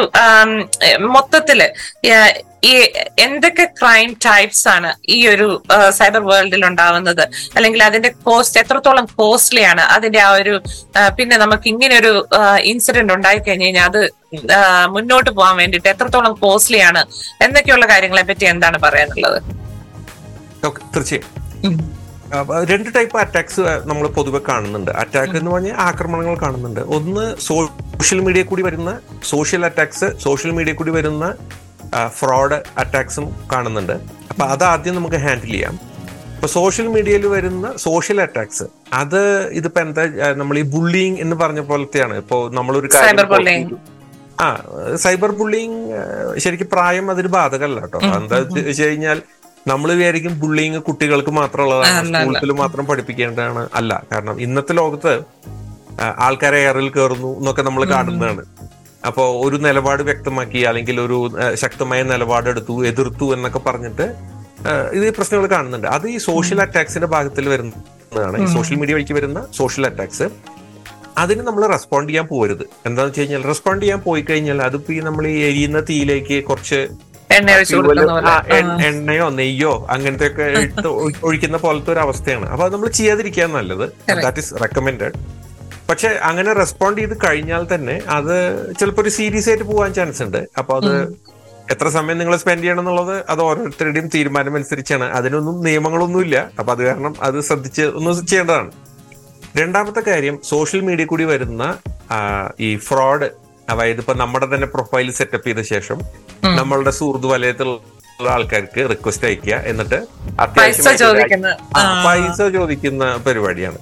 [1.17, 1.61] മൊത്തത്തിൽ
[2.65, 2.73] ഈ
[3.25, 5.49] എന്തൊക്കെ ക്രൈം ടൈപ്സ് ആണ് ഈ ഒരു
[5.99, 7.25] സൈബർ വേൾഡിൽ ഉണ്ടാവുന്നത്?
[7.57, 9.85] അല്ലെങ്കിൽ അതിന്റെ കോസ്റ്റ് എത്രത്തോളം കോസ്റ്റ്ലി ആണ്?
[9.97, 10.55] അതിന്റെ ആ ഒരു
[11.19, 12.13] പിന്നെ നമുക്ക് ഇങ്ങനെ ഒരു
[12.73, 14.03] ഇൻസിഡന്റ് ഉണ്ടായി കഴിഞ്ഞു കഴിഞ്ഞാൽ അത്
[14.97, 17.03] മുന്നോട്ട് പോകാൻ വേണ്ടിയിട്ട് എത്രത്തോളം കോസ്റ്റ്ലി ആണ്?
[17.47, 19.39] എന്നൊക്കെയുള്ള കാര്യങ്ങളെ പറ്റി എന്താണ് പറയാനുള്ളത്?
[20.95, 21.27] തീർച്ചയായും.
[22.71, 24.91] രണ്ട് ടൈപ്പ് അറ്റാക്സ് നമ്മൾ പൊതുവെ കാണുന്നുണ്ട്.
[25.03, 26.81] അറ്റാക്ക് എന്ന് പറഞ്ഞാൽ ആക്രമണങ്ങൾ കാണുന്നുണ്ട്.
[26.97, 28.91] ഒന്ന് സോഷ്യൽ മീഡിയ കൂടി വരുന്ന
[29.33, 31.27] സോഷ്യൽ അറ്റാക്സ് സോഷ്യൽ മീഡിയ കൂടി വരുന്ന
[32.19, 33.93] ഫ്രോഡ് അറ്റാക്സും കാണുന്നുണ്ട്.
[34.31, 35.77] അപ്പൊ അത് ആദ്യം നമുക്ക് ഹാൻഡിൽ ചെയ്യാം.
[36.35, 39.21] ഇപ്പൊ സോഷ്യൽ മീഡിയയിൽ വരുന്ന സോഷ്യൽ അറ്റാക്സ് അത്
[39.53, 40.03] ഇതിപ്പോ എന്താ
[40.41, 42.15] നമ്മൾ ഈ ബുള്ളിങ് എന്ന് പറഞ്ഞ പോലത്തെയാണ്.
[42.17, 43.79] ഇപ്പോ നമ്മളൊരു കാര്യം.
[44.41, 44.47] ആ
[45.05, 45.81] സൈബർ ബുള്ളിങ്
[46.45, 48.01] ശരിക്കും പ്രായം അതിന് ബാധകമല്ല കേട്ടോ.
[48.19, 49.23] എന്താ വെച്ച് കഴിഞ്ഞാൽ
[49.69, 52.05] നമ്മൾ വിചാരിക്കും ബുള്ളിങ് കുട്ടികൾക്ക് മാത്രമുള്ളതാണ്.
[52.09, 52.53] സ്കൂളിൽ.
[52.53, 53.69] മാത്രം പഠിപ്പിക്കേണ്ടതാണ്.
[53.75, 55.13] അല്ല കാരണം ഇന്നത്തെ ലോകത്ത്
[56.27, 58.43] ആൾക്കാരെ എയറിൽ കയറുന്നു എന്നൊക്കെ നമ്മൾ കാണുന്നതാണ്.
[59.09, 61.19] അപ്പോ ഒരു നിലപാട് വ്യക്തമാക്കി അല്ലെങ്കിൽ ഒരു
[61.63, 64.07] ശക്തമായ നിലപാടെടുത്തു എതിർത്തു എന്നൊക്കെ പറഞ്ഞിട്ട്
[64.97, 65.89] ഇത് പ്രശ്നങ്ങൾ കാണുന്നുണ്ട്.
[65.97, 68.37] അത് ഈ സോഷ്യൽ അറ്റാക്സിന്റെ ഭാഗത്തിൽ വരുന്നതാണ്.
[68.45, 70.29] ഈ സോഷ്യൽ മീഡിയ വഴിക്ക് വരുന്ന സോഷ്യൽ അറ്റാക്സ്
[71.23, 75.25] അതിന് നമ്മൾ റെസ്പോണ്ട് ചെയ്യാൻ പോരുത് എന്താണെന്ന് വെച്ച് കഴിഞ്ഞാൽ റെസ്പോണ്ട് ചെയ്യാൻ പോയി കഴിഞ്ഞാൽ അതിപ്പോ ഈ നമ്മൾ
[75.33, 76.81] ഈ എരിയുന്ന തീയിലേക്ക് കുറച്ച്
[78.89, 80.89] എണ്ണയോ നെയ്യോ അങ്ങനത്തെ ഒക്കെ ഇട്ട്
[81.29, 82.47] ഒഴിക്കുന്ന പോലത്തെ ഒരു അവസ്ഥയാണ്.
[82.53, 83.85] അപ്പൊ അത് നമ്മൾ ചെയ്യാതിരിക്കാൻ നല്ലത്.
[84.25, 85.19] ദാറ്റ് ഇസ് റെക്കമെൻഡഡ്
[85.89, 88.35] പക്ഷെ അങ്ങനെ റെസ്പോണ്ട് ചെയ്ത് കഴിഞ്ഞാൽ തന്നെ അത്
[88.81, 90.41] ചിലപ്പോൾ ഒരു സീരിയസ് ആയിട്ട് പോകാൻ ചാൻസ് ഉണ്ട്.
[90.61, 90.93] അപ്പൊ അത്
[91.73, 95.07] എത്ര സമയം നിങ്ങൾ സ്പെൻഡ് ചെയ്യണം എന്നുള്ളത് അത് ഓരോരുത്തരുടെയും തീരുമാനം അനുസരിച്ചാണ്.
[95.19, 98.71] അതിനൊന്നും നിയമങ്ങളൊന്നും ഇല്ല അപ്പൊ അത് കാരണം അത് ശ്രദ്ധിച്ച് ഒന്ന് ചെയ്യേണ്ടതാണ്.
[99.61, 101.63] രണ്ടാമത്തെ കാര്യം സോഷ്യൽ മീഡിയ കൂടി വരുന്ന
[102.67, 103.29] ഈ ഫ്രോഡ്
[103.73, 105.99] അതായത് ഇപ്പൊ നമ്മുടെ തന്നെ പ്രൊഫൈൽ സെറ്റപ്പ് ചെയ്ത ശേഷം
[106.59, 107.81] നമ്മളുടെ സുഹൃത്ത് വലയത്തിലുള്ള
[108.27, 109.99] ആൾക്കാർക്ക് റിക്വസ്റ്റ് അയക്കുക എന്നിട്ട്
[110.45, 111.45] അത്യാവശ്യം
[112.07, 113.79] പൈസ ചോദിക്കുന്ന പരിപാടിയാണ്.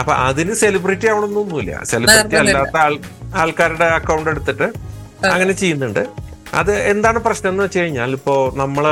[0.00, 1.72] അപ്പൊ അതിന് സെലിബ്രിറ്റി ആവണമെന്നൊന്നുമില്ല.
[1.90, 2.94] സെലിബ്രിറ്റി അല്ലാത്ത ആൾ
[3.42, 4.68] ആൾക്കാരുടെ അക്കൗണ്ട് എടുത്തിട്ട്
[5.32, 6.02] അങ്ങനെ ചെയ്യുന്നുണ്ട്.
[6.60, 8.84] അത് എന്താണ് പ്രശ്നം എന്ന് വെച്ച് കഴിഞ്ഞാൽ ഇപ്പോ നമ്മൾ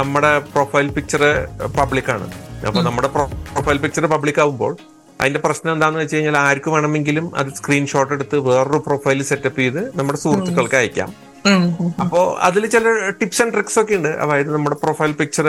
[0.00, 1.22] നമ്മുടെ പ്രൊഫൈൽ പിക്ചർ
[1.80, 2.26] പബ്ലിക് ആണ്.
[2.68, 4.72] അപ്പൊ നമ്മുടെ പ്രൊഫൈൽ പിക്ചർ പബ്ലിക് ആവുമ്പോൾ
[5.20, 10.18] അതിന്റെ പ്രശ്നം എന്താണെന്ന് വെച്ച് കഴിഞ്ഞാൽ ആർക്ക് വേണമെങ്കിലും അത് സ്ക്രീൻഷോട്ട് എടുത്ത് വേറൊരു പ്രൊഫൈൽ സെറ്റപ്പ് ചെയ്ത് നമ്മുടെ
[10.24, 11.10] സുഹൃത്തുക്കൾക്ക് അയക്കാം.
[12.02, 12.84] അപ്പോ അതിൽ ചില
[13.20, 14.08] ടിപ്സ് ആൻഡ് ട്രിക്സ് ഒക്കെ ഉണ്ട്.
[14.08, 15.46] അതായത് നമ്മുടെ പ്രൊഫൈൽ പിക്ചർ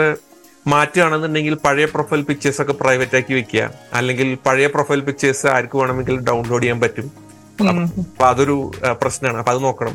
[0.72, 3.70] മാറ്റുകയാണെന്നുണ്ടെങ്കിൽ പഴയ പ്രൊഫൈൽ പിക്ചേഴ്സ് ഒക്കെ പ്രൈവറ്റ് ആക്കി വെക്കുക.
[3.98, 7.06] അല്ലെങ്കിൽ പഴയ പ്രൊഫൈൽ പിക്ചേഴ്സ് ആർക്ക് വേണമെങ്കിൽ ഡൗൺലോഡ് ചെയ്യാൻ പറ്റും.
[7.60, 8.56] അപ്പൊ അതൊരു
[9.02, 9.38] പ്രശ്നമാണ്.
[9.42, 9.94] അപ്പൊ അത് നോക്കണം.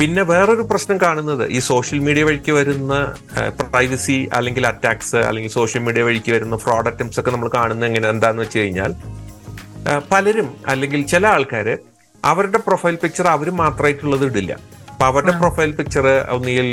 [0.00, 2.94] പിന്നെ വേറൊരു പ്രശ്നം കാണുന്നത് ഈ സോഷ്യൽ മീഡിയ വഴിക്ക് വരുന്ന
[3.72, 8.42] പ്രൈവസി അല്ലെങ്കിൽ അറ്റാക്സ് അല്ലെങ്കിൽ സോഷ്യൽ മീഡിയ വഴിക്ക് വരുന്ന ഫ്രോഡ് അറ്റംസ് ഒക്കെ നമ്മൾ കാണുന്നത് എങ്ങനെ എന്താന്ന്
[8.42, 8.94] വെച്ച് കഴിഞ്ഞാൽ
[10.12, 11.76] പലരും അല്ലെങ്കിൽ ചില ആൾക്കാര്
[12.24, 14.52] അവരുടെ പ്രൊഫൈൽ പിക്ചർ അവർ മാത്രമായിട്ടുള്ളത് ഇടില്ല.
[14.98, 16.06] അപ്പൊ അവരുടെ പ്രൊഫൈൽ പിക്ചർ
[16.36, 16.68] ഒന്നുകിൽ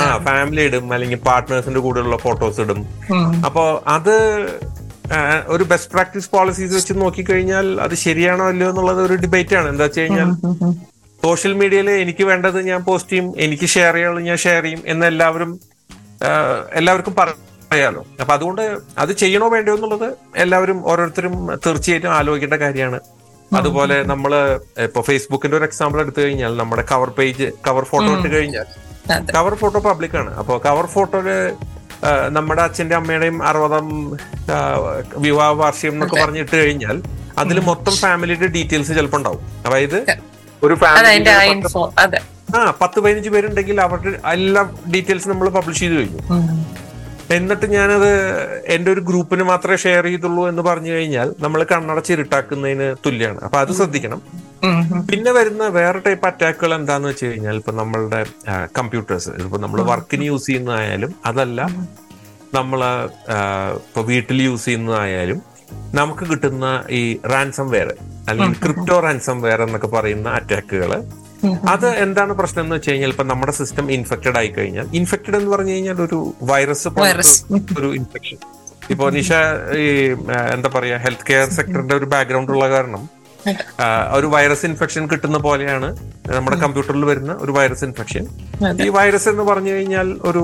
[0.00, 2.80] ആ, ഫാമിലി ഇടും അല്ലെങ്കിൽ പാർട്ട്നേഴ്സിന്റെ കൂടെയുള്ള ഫോട്ടോസ് ഇടും.
[3.46, 3.62] അപ്പോ
[3.94, 4.12] അത്
[5.54, 9.68] ഒരു ബെസ്റ്റ് പ്രാക്ടീസ് പോളിസീസ് വെച്ച് നോക്കിക്കഴിഞ്ഞാൽ അത് ശരിയാണോ അല്ലയോ എന്നുള്ളത് ഒരു ഡിബേറ്റ് ആണ്.
[9.72, 10.30] എന്താ വെച്ച് കഴിഞ്ഞാൽ.
[11.22, 15.50] സോഷ്യൽ മീഡിയയിൽ എനിക്ക് വേണ്ടത് ഞാൻ പോസ്റ്റ് ചെയ്യും എനിക്ക് ഷെയർ ചെയ്യാനുള്ളത് ഞാൻ ഷെയർ ചെയ്യും എന്ന് എല്ലാവരും
[16.80, 18.04] എല്ലാവർക്കും പറയാലോ.
[18.22, 18.62] അപ്പൊ അതുകൊണ്ട്
[18.98, 20.08] അത് ചെയ്യണോ വേണ്ടയോ എന്നുള്ളത്
[20.44, 21.34] എല്ലാവരും ഓരോരുത്തരും
[21.66, 23.00] തീർച്ചയായിട്ടും ആലോചിക്കേണ്ട കാര്യമാണ്.
[23.58, 24.32] അതുപോലെ നമ്മൾ
[24.86, 28.66] ഇപ്പൊ ഫേസ്ബുക്കിന്റെ ഒരു എക്സാമ്പിൾ എടുത്തു കഴിഞ്ഞാൽ നമ്മുടെ കവർ പേജ് കവർ ഫോട്ടോ ഇട്ട് കഴിഞ്ഞാൽ
[29.36, 30.30] കവർ ഫോട്ടോ പബ്ലിക് ആണ്.
[30.40, 31.28] അപ്പോൾ കവർ ഫോട്ടോയിൽ
[32.36, 33.88] നമ്മുടെ അച്ഛന്റെ അമ്മയുടെയും അറുപതാം
[35.26, 36.96] വിവാഹ വാർഷികം എന്നൊക്കെ പറഞ്ഞിട്ട് കഴിഞ്ഞാൽ
[37.42, 39.42] അതിൽ മൊത്തം ഫാമിലിയുടെ ഡീറ്റെയിൽസ് ചിലപ്പോൾ ഉണ്ടാവും.
[39.66, 39.98] അതായത്
[40.66, 41.02] ഒരു ഫാമിലി
[42.56, 44.62] ആ പത്ത് പതിനഞ്ച് പേരുണ്ടെങ്കിൽ അവരുടെ എല്ലാ
[44.94, 46.20] ഡീറ്റെയിൽസ് നമ്മൾ പബ്ലിഷ് ചെയ്ത് കഴിഞ്ഞു.
[47.32, 48.08] എന്നിട്ട് ഞാനത്
[48.66, 54.20] എന്റെ ഒരു ഗ്രൂപ്പിന് മാത്രമേ ഷെയർ ചെയ്തുള്ളൂ എന്ന് പറഞ്ഞു കഴിഞ്ഞാൽ നമ്മൾ കണ്ണടച്ചിരുട്ടാക്കുന്നതിന് തുല്യമാണ് അപ്പൊ അത് ശ്രദ്ധിക്കണം.
[55.10, 58.20] പിന്നെ വരുന്ന വേറെ ടൈപ്പ് അറ്റാക്കുകൾ എന്താന്ന് വെച്ച് കഴിഞ്ഞാൽ ഇപ്പൊ നമ്മളുടെ
[58.78, 61.60] കമ്പ്യൂട്ടേഴ്സ് ഇപ്പൊ നമ്മൾ വർക്കിന് യൂസ് ചെയ്യുന്നതായാലും അതല്ല
[62.54, 62.80] നമ്മൾ
[63.82, 65.40] ഇപ്പൊ വീട്ടിൽ യൂസ് ചെയ്യുന്നതായാലും
[65.94, 67.90] നമുക്ക് കിട്ടുന്ന ഈ റാൻസം വെയർ
[68.28, 70.92] അല്ലെങ്കിൽ ക്രിപ്റ്റോ റാൻസം വെയർ എന്നൊക്കെ പറയുന്ന അറ്റാക്കുകൾ
[71.72, 75.72] അത് എന്താണ് പ്രശ്നം എന്ന് വെച്ച് കഴിഞ്ഞാൽ ഇപ്പൊ നമ്മുടെ സിസ്റ്റം ഇൻഫെക്റ്റഡ് ആയി കഴിഞ്ഞാൽ ഇൻഫെക്റ്റഡ് എന്ന് പറഞ്ഞു
[75.72, 76.18] കഴിഞ്ഞാൽ ഒരു
[76.50, 77.30] വൈറസ് Virus.
[77.78, 78.38] ഒരു ഇൻഫെക്ഷൻ
[78.90, 79.30] ഇപ്പൊ നിഷ
[79.78, 79.88] ഈ
[80.54, 83.02] എന്താ പറയാ ഹെൽത്ത് കെയർ സെക്ടറിന്റെ ഒരു ബാക്ക്ഗ്രൗണ്ട് ഉള്ള കാരണം
[84.16, 85.88] ഒരു വൈറസ് ഇൻഫെക്ഷൻ കിട്ടുന്ന പോലെയാണ്
[86.28, 88.24] നമ്മുടെ കമ്പ്യൂട്ടറിൽ വരുന്ന ഒരു വൈറസ് ഇൻഫെക്ഷൻ
[88.84, 90.42] ഈ വൈറസ് എന്ന് പറഞ്ഞു കഴിഞ്ഞാൽ ഒരു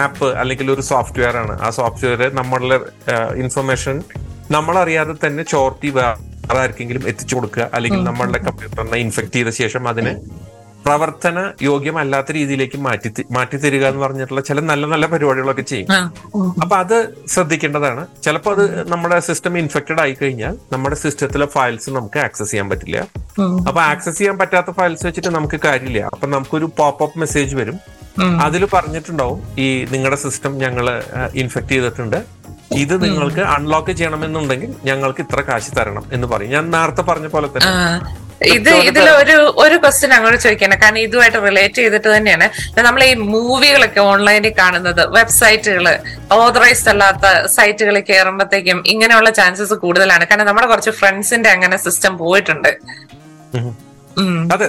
[0.00, 1.54] ആപ്പ് അല്ലെങ്കിൽ ഒരു സോഫ്റ്റ്വെയർ ആണ്.
[1.62, 2.78] ആ സോഫ്റ്റ്വെയർ നമ്മളുടെ
[3.44, 3.98] ഇൻഫർമേഷൻ
[4.50, 5.90] നമ്മളറിയാതെ തന്നെ ചോർത്തി
[6.56, 10.14] ആർക്കെങ്കിലും എത്തിച്ചു കൊടുക്കുക അല്ലെങ്കിൽ നമ്മളുടെ കമ്പ്യൂട്ടറിനെ ഇൻഫെക്ട് ചെയ്ത ശേഷം അതിനെ
[10.84, 15.88] പ്രവർത്തന യോഗ്യമല്ലാത്ത രീതിയിലേക്ക് മാറ്റി മാറ്റി തരിക എന്ന് പറഞ്ഞിട്ടുള്ള ചില നല്ല നല്ല പരിപാടികളൊക്കെ ചെയ്യും.
[16.62, 16.94] അപ്പൊ അത്
[17.32, 18.02] ശ്രദ്ധിക്കേണ്ടതാണ്.
[18.24, 22.98] ചിലപ്പോൾ അത് നമ്മുടെ സിസ്റ്റം ഇൻഫെക്റ്റഡ് ആയി കഴിഞ്ഞാൽ നമ്മുടെ സിസ്റ്റത്തിലെ ഫയൽസ് നമുക്ക് ആക്സസ് ചെയ്യാൻ പറ്റില്ല.
[23.68, 26.02] അപ്പൊ ആക്സസ് ചെയ്യാൻ പറ്റാത്ത ഫയൽസ് വെച്ചിട്ട് നമുക്ക് കാര്യമില്ല.
[26.14, 27.78] അപ്പൊ നമുക്കൊരു പോപ്പ് അപ്പ് മെസ്സേജ് വരും.
[28.46, 30.86] അതിൽ പറഞ്ഞിട്ടുണ്ടാവും ഈ നിങ്ങളുടെ സിസ്റ്റം ഞങ്ങൾ
[31.42, 32.20] ഇൻഫെക്ട് ചെയ്തിട്ടുണ്ട്.
[32.84, 36.50] ഇത് നിങ്ങൾക്ക് അൺലോക്ക് ചെയ്യണമെന്നുണ്ടെങ്കിൽ ഞങ്ങൾക്ക് ഇത്ര കാശ് തരണം എന്ന് പറയും.
[36.56, 37.70] ഞാൻ നേരത്തെ പറഞ്ഞ പോലെ തന്നെ
[38.56, 42.46] ഇത് ഇതിൽ ഒരു ഒരു ക്വസ്റ്റ്യൻ അങ്ങോട്ട് ചോദിക്കണം കാരണം ഇതുമായിട്ട് റിലേറ്റ് ചെയ്തിട്ട് തന്നെയാണ്.
[42.86, 45.86] നമ്മൾ ഈ മൂവികളൊക്കെ ഓൺലൈനിൽ കാണുന്നത് വെബ്സൈറ്റുകൾ
[46.38, 47.26] ഓതറൈസ്ഡ് അല്ലാത്ത
[47.56, 50.24] സൈറ്റുകളിൽ കയറുമ്പോഴത്തേക്കും ഇങ്ങനെയുള്ള ചാൻസസ് കൂടുതലാണ്.
[50.30, 52.70] കാരണം നമ്മുടെ കുറച്ച് ഫ്രണ്ട്സിന്റെ അങ്ങനെ സിസ്റ്റം പോയിട്ടുണ്ട്.
[54.54, 54.66] അതെ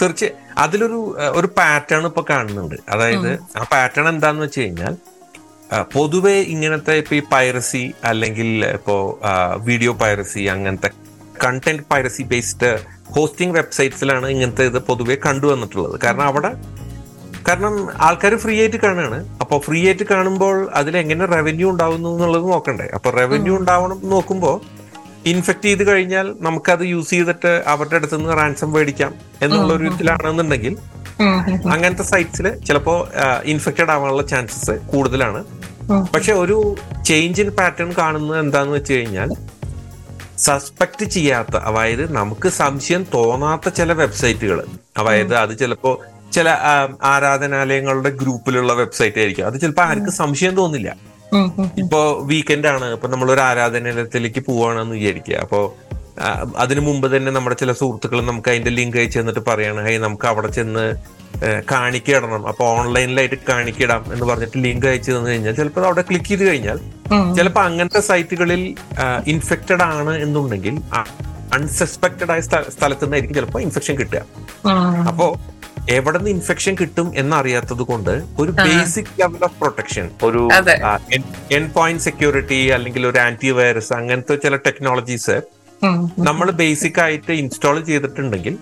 [0.00, 0.98] തീർച്ചയായും അതിലൊരു
[1.38, 2.76] ഒരു പാറ്റേൺ ഇപ്പൊ കാണുന്നുണ്ട്.
[2.94, 4.94] അതായത് ആ പാറ്റേൺ എന്താന്ന് വെച്ച് കഴിഞ്ഞാൽ
[5.94, 8.96] പൊതുവെ ഇങ്ങനത്തെ ഇപ്പൊ ഈ പൈറസി അല്ലെങ്കിൽ ഇപ്പോ
[9.68, 10.90] വീഡിയോ പൈറസി അങ്ങനത്തെ
[11.44, 12.70] കണ്ടന്റ് പൈറസി ബേസ്ഡ്
[13.16, 15.96] ഹോസ്റ്റിംഗ് വെബ്സൈറ്റ്സിലാണ് ഇങ്ങനത്തെ ഇത് പൊതുവെ കണ്ടുവന്നിട്ടുള്ളത്.
[16.04, 16.50] കാരണം അവിടെ
[17.46, 17.74] കാരണം
[18.06, 22.86] ആൾക്കാർ ഫ്രീ ആയിട്ട് കാണുകയാണ് അപ്പൊ ഫ്രീ ആയിട്ട് കാണുമ്പോൾ അതിൽ എങ്ങനെ റവന്യൂ ഉണ്ടാവുന്നു എന്നുള്ളത് നോക്കണ്ടേ.
[22.96, 24.56] അപ്പൊ റവന്യൂ ഉണ്ടാവണം എന്ന് നോക്കുമ്പോൾ
[25.32, 30.74] ഇൻഫെക്ട് ചെയ്ത് കഴിഞ്ഞാൽ നമുക്കത് യൂസ് ചെയ്തിട്ട് അവരുടെ അടുത്ത് നിന്ന് റാൻസം മേടിക്കാം എന്നുള്ള ഒരു ഇതിലാണെന്നുണ്ടെങ്കിൽ
[31.24, 31.38] ഉം,
[31.74, 32.94] അങ്ങനത്തെ സൈറ്റ്സിൽ ചിലപ്പോ
[33.52, 35.40] ഇൻഫെക്റ്റഡ് ആവാനുള്ള ചാൻസസ് കൂടുതലാണ്.
[35.90, 39.30] പക്ഷെ ഒരു ചേഞ്ച് ഇൻ പാറ്റേൺ കാണുന്നത് എന്താന്ന് വെച്ച് കഴിഞ്ഞാൽ
[40.38, 44.64] സസ്പെക്ട് ചെയ്യാത്ത അതായത് നമുക്ക് സംശയം തോന്നാത്ത ചില വെബ്സൈറ്റുകൾ
[44.96, 46.00] അതായത് അത് ചിലപ്പോ
[46.32, 46.48] ചില
[47.02, 49.46] ആരാധനാലയങ്ങളുടെ ഗ്രൂപ്പിലുള്ള വെബ്സൈറ്റ് ആയിരിക്കും.
[49.46, 50.96] അത് ചിലപ്പോ ആർക്കും സംശയം തോന്നില്ല.
[51.76, 52.86] ഇപ്പോ വീക്കെൻഡ് ആണ്.
[52.92, 55.34] ഇപ്പൊ ഒരു ആരാധനാലയത്തിലേക്ക് പോവാണെന്ന് വിചാരിക്കുക.
[55.34, 55.76] അപ്പോ
[56.56, 60.48] അതിനു മുമ്പ് തന്നെ നമ്മുടെ ചില സുഹൃത്തുക്കൾ നമുക്ക് അതിന്റെ ലിങ്ക് അയച്ചു തന്നിട്ട് പറയാണ് ഹേ നമുക്ക് അവിടെ
[60.48, 60.84] ചെന്ന്
[61.70, 66.44] കാണിക്ക ഇടണം അപ്പൊ ഓൺലൈനിലായിട്ട് കാണിക്കിടാം എന്ന് പറഞ്ഞിട്ട് ലിങ്ക് അയച്ചു തന്നു കഴിഞ്ഞാൽ ചിലപ്പോൾ അവിടെ ക്ലിക്ക് ചെയ്ത്
[66.48, 66.78] കഴിഞ്ഞാൽ.
[67.36, 68.62] ചിലപ്പോൾ അങ്ങനത്തെ സൈറ്റുകളിൽ
[69.34, 70.76] ഇൻഫെക്റ്റഡ് ആണ് എന്നുണ്ടെങ്കിൽ
[71.56, 72.40] അൺസസ്പെക്റ്റഡ് ആയ
[72.76, 74.22] സ്ഥലത്തു നിന്നായിരിക്കും ചിലപ്പോൾ ഇൻഫെക്ഷൻ കിട്ടുക.
[75.10, 75.26] അപ്പോ
[75.96, 80.42] എവിടെ നിന്ന് ഇൻഫെക്ഷൻ കിട്ടും എന്നറിയാത്തത് കൊണ്ട് ഒരു ബേസിക് ലെവൽ ഓഫ് പ്രൊട്ടക്ഷൻ ഒരു
[81.58, 85.36] എൻ പോയിന്റ് സെക്യൂരിറ്റി അല്ലെങ്കിൽ ഒരു ആന്റി വൈറസ് അങ്ങനത്തെ ചില ടെക്നോളജീസ്.
[86.28, 88.54] നമ്മൾ ബേസിക് ആയിട്ട് ഇൻസ്റ്റാൾ ചെയ്തിട്ടുണ്ടെങ്കിൽ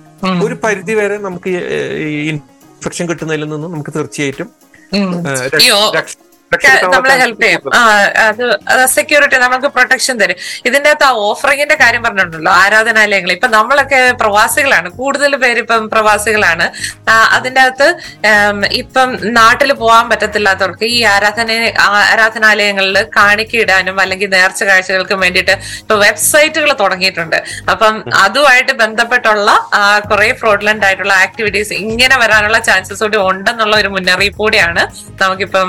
[0.44, 1.52] ഒരു പരിധി വരെ നമുക്ക്
[2.78, 4.48] ഇൻഫെക്ഷൻ കിട്ടുന്നതിൽ നിന്നും നമുക്ക് തീർച്ചയായിട്ടും
[6.94, 7.62] നമ്മളെ ഹെൽപ്പ് ചെയ്യും.
[7.78, 7.80] ആ
[8.26, 8.44] അത്
[8.96, 10.38] സെക്യൂരിറ്റി നമുക്ക് പ്രൊട്ടക്ഷൻ തരും.
[10.68, 13.30] ഇതിന്റെ അകത്ത് ആ ഓഫറിങ്ങിന്റെ കാര്യം പറഞ്ഞിട്ടുണ്ടല്ലോ ആരാധനാലയങ്ങൾ.
[13.36, 16.66] ഇപ്പൊ നമ്മളൊക്കെ പ്രവാസികളാണ് കൂടുതൽ പേര് ഇപ്പം പ്രവാസികളാണ്.
[17.36, 17.88] അതിന്റെ അകത്ത്
[18.82, 21.50] ഇപ്പം നാട്ടിൽ പോകാൻ പറ്റത്തില്ലാത്തവർക്ക് ഈ ആരാധന
[22.12, 27.38] ആരാധനാലയങ്ങളിൽ കാണിക്കയിടാനും അല്ലെങ്കിൽ നേർച്ച കാഴ്ചകൾക്കും വേണ്ടിയിട്ട് ഇപ്പൊ വെബ്സൈറ്റുകൾ തുടങ്ങിയിട്ടുണ്ട്.
[27.74, 29.50] അപ്പം അതുമായിട്ട് ബന്ധപ്പെട്ടുള്ള
[30.10, 34.84] കുറെ ഫ്രോഡ്ലൻഡ് ആയിട്ടുള്ള ആക്ടിവിറ്റീസ് ഇങ്ങനെ വരാനുള്ള ചാൻസസ് കൂടി ഉണ്ടെന്നുള്ള ഒരു മുന്നറിയിപ്പ് കൂടിയാണ്
[35.22, 35.68] നമുക്കിപ്പം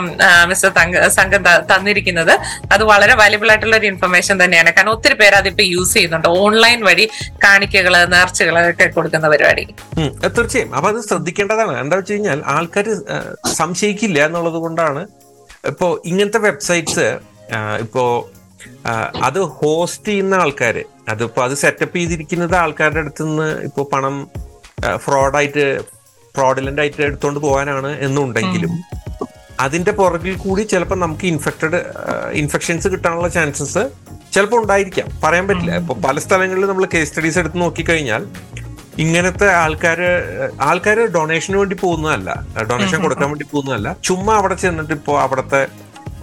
[0.50, 2.40] മിസ്റ്റർ തങ്ക- സംഘം തന്നിരിക്കുന്നത്.
[2.72, 4.74] അത് വളരെ വാല്യബിൾ ആയിട്ടുള്ള ഒരു ഇൻഫർമേഷൻ തന്നെയാണ്.
[4.74, 6.28] കാരണം ഒത്തിരി പേര് അതിപ്പോ യൂസ് ചെയ്യുന്നുണ്ട്.
[6.28, 7.10] ഓൺലൈൻ വഴി
[7.44, 9.66] കാണിക്കകൾ നേർച്ചകൾ ഒക്കെ കൊടുക്കുന്ന പരിപാടി.
[10.28, 10.76] തീർച്ചയായും.
[10.76, 11.80] അപ്പൊ അത് ശ്രദ്ധിക്കേണ്ടതാണ്.
[11.80, 12.88] എന്താ വെച്ച് കഴിഞ്ഞാൽ ആൾക്കാർ
[13.54, 15.08] സംശയിക്കില്ല എന്നുള്ളത് കൊണ്ടാണ്
[15.68, 17.18] ഇപ്പോ ഇങ്ങനത്തെ വെബ്സൈറ്റ്സ്
[17.80, 18.30] ഇപ്പോ
[19.24, 24.28] അത് ഹോസ്റ്റ് ചെയ്യുന്ന ആൾക്കാര് അതിപ്പോ അത് സെറ്റപ്പ് ചെയ്തിരിക്കുന്നത് ആൾക്കാരുടെ അടുത്ത് നിന്ന് ഇപ്പോ പണം
[24.96, 25.82] ഫ്രോഡായിട്ട്
[26.36, 28.84] ഫ്രോഡിലന്റ് ആയിട്ട് എടുത്തുകൊണ്ട് പോകാനാണ് എന്നുണ്ടെങ്കിലും
[29.60, 31.86] അതിന്റെ പുറകിൽ കൂടി ചിലപ്പോൾ നമുക്ക് ഇൻഫെക്റ്റഡ്
[32.32, 33.90] ഇൻഫെക്ഷൻസ് കിട്ടാനുള്ള ചാൻസസ്
[34.34, 35.08] ചിലപ്പോൾ ഉണ്ടായിരിക്കാം.
[35.24, 35.78] പറയാൻ പറ്റില്ല.
[35.78, 38.28] ഇപ്പൊ പല സ്ഥലങ്ങളിൽ നമ്മൾ കേസ് സ്റ്റഡീസ് എടുത്ത് നോക്കിക്കഴിഞ്ഞാൽ
[38.98, 39.98] ഇങ്ങനത്തെ ആൾക്കാർ
[40.62, 42.48] ആൾക്കാർ ഡൊണേഷന് വേണ്ടി പോകുന്നതല്ല.
[42.70, 43.96] ഡൊണേഷൻ കൊടുക്കാൻ വേണ്ടി പോകുന്നതല്ല.
[44.04, 45.68] ചുമ്മാ അവിടെ ചെന്നിട്ട് ഇപ്പോൾ അവിടുത്തെ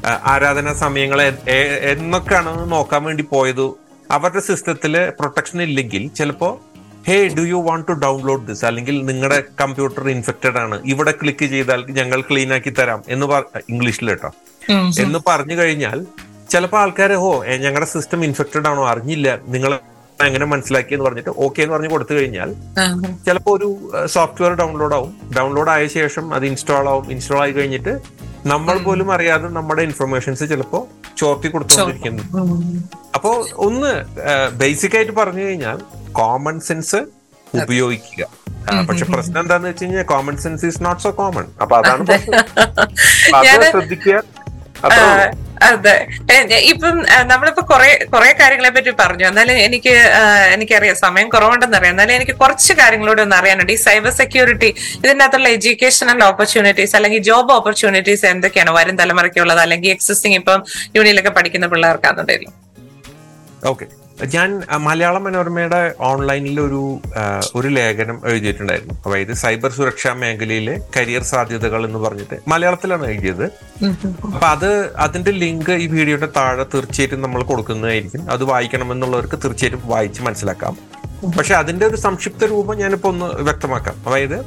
[0.07, 3.70] ആരാധനാ സമയങ്ങൾ എ- എ- എന്നൊക്കെയാണെന്ന് നോക്കാൻ വേണ്ടി പോയത്.
[4.11, 6.61] അവരുടെ സിസ്റ്റത്തിൽ പ്രൊട്ടക്ഷൻ ഇല്ലെങ്കിൽ ചിലപ്പോ
[7.09, 10.77] hey do you want to download this അല്ലെങ്കിൽ നിങ്ങളുടെ കമ്പ്യൂട്ടർ ഇൻഫെക്റ്റഡ് ആണ്.
[10.92, 13.27] ഇവിടെ ക്ലിക്ക് ചെയ്താൽ ഞങ്ങൾ ക്ലീൻ ആക്കി തരാം എന്ന്
[13.73, 14.31] ഇംഗ്ലീഷിൽ കേട്ടോ.
[15.04, 15.98] എന്ന് പറഞ്ഞു കഴിഞ്ഞാൽ
[16.52, 17.29] ചിലപ്പോൾ ആൾക്കാർ ഓ
[17.65, 18.83] ഞങ്ങളുടെ സിസ്റ്റം ഇൻഫെക്റ്റഡ് ആണോ?
[18.92, 19.29] അറിഞ്ഞില്ല.
[19.54, 19.73] നിങ്ങൾ
[20.27, 22.50] എങ്ങനെ മനസ്സിലാക്കി എന്ന് പറഞ്ഞിട്ട് ഓക്കെ എന്ന് പറഞ്ഞ് കൊടുത്തു കഴിഞ്ഞാൽ
[23.27, 23.69] ചിലപ്പോൾ ഒരു
[24.17, 25.13] സോഫ്റ്റ്വെയർ ഡൗൺലോഡ് ആവും.
[25.38, 27.07] ഡൗൺലോഡ് ആയ ശേഷം അത് ഇൻസ്റ്റാൾ ആവും.
[27.17, 27.94] ഇൻസ്റ്റാൾ ആയി കഴിഞ്ഞിട്ട്
[28.53, 30.79] നമ്മൾ പോലും അറിയാതെ നമ്മുടെ ഇൻഫർമേഷൻസ് ചിലപ്പോ
[31.21, 32.23] ചോർത്തി കൊടുത്തുകൊണ്ടിരിക്കുന്നു.
[33.17, 33.31] അപ്പോ
[33.67, 33.92] ഒന്ന്
[34.63, 35.79] ബേസിക് ആയിട്ട് പറഞ്ഞു കഴിഞ്ഞാൽ
[36.19, 37.01] കോമൺ സെൻസ്
[37.63, 38.25] ഉപയോഗിക്കുക.
[38.88, 42.05] പക്ഷെ പ്രശ്നം എന്താന്ന് വെച്ച് കഴിഞ്ഞാൽ common sense is not so common അപ്പൊ അതാണ്
[43.75, 44.17] ശ്രദ്ധിക്കുക.
[45.63, 45.94] അതെ.
[46.73, 46.96] ഇപ്പം
[47.31, 49.25] നമ്മളിപ്പോ കുറെ കുറെ കാര്യങ്ങളെ പറ്റി പറഞ്ഞു.
[49.25, 49.92] എന്നാലും എനിക്ക്
[50.54, 53.73] എനിക്കറിയാം സമയം കുറവുണ്ടെന്ന് അറിയാം എന്നാലും എനിക്ക് കുറച്ച് കാര്യങ്ങളോട് ഒന്ന് അറിയാനുണ്ട്.
[53.73, 58.71] ഈ സൈബർ സെക്യൂരിറ്റി ഇതിനകത്തുള്ള എഡ്യൂക്കേഷണൽ ഓപ്പർച്യൂണിറ്റീസ് അല്ലെങ്കിൽ ജോബ് ഓപ്പർച്യൂണിറ്റീസ് എന്തൊക്കെയാണ്?
[58.71, 60.65] വരും തലമുറയ്ക്കുള്ളത് അല്ലെങ്കിൽ എക്സിസ്റ്റിംഗ് ഇപ്പം
[60.96, 62.54] യൂണിയനിലൊക്കെ പഠിക്കുന്ന പിള്ളേർക്കാണെന്നുണ്ടെങ്കിലും
[64.25, 66.81] ഞാൻ മലയാള മനോരമയുടെ ഓൺലൈനിൽ ഒരു
[67.54, 68.94] ഒരു ലേഖനം എഴുതിയിട്ടുണ്ടായിരുന്നു.
[69.06, 73.44] അതായത് സൈബർ സുരക്ഷാ മേഖലയിലെ കരിയർ സാധ്യതകൾ എന്ന് പറഞ്ഞിട്ട് മലയാളത്തിലാണ് എഴുതിയത്.
[74.35, 74.71] അപ്പൊ അത്
[75.06, 78.31] അതിന്റെ ലിങ്ക് ഈ വീഡിയോയുടെ താഴെ തീർച്ചയായിട്ടും നമ്മൾ കൊടുക്കുന്നതായിരിക്കും.
[78.31, 80.77] അത് വായിക്കണമെന്നുള്ളവർക്ക് തീർച്ചയായിട്ടും വായിച്ച് മനസ്സിലാക്കാം.
[81.37, 83.98] പക്ഷെ അതിന്റെ ഒരു സംക്ഷിപ്ത രൂപം ഞാനിപ്പോ ഒന്ന് വ്യക്തമാക്കാം.
[84.06, 84.38] അതായത്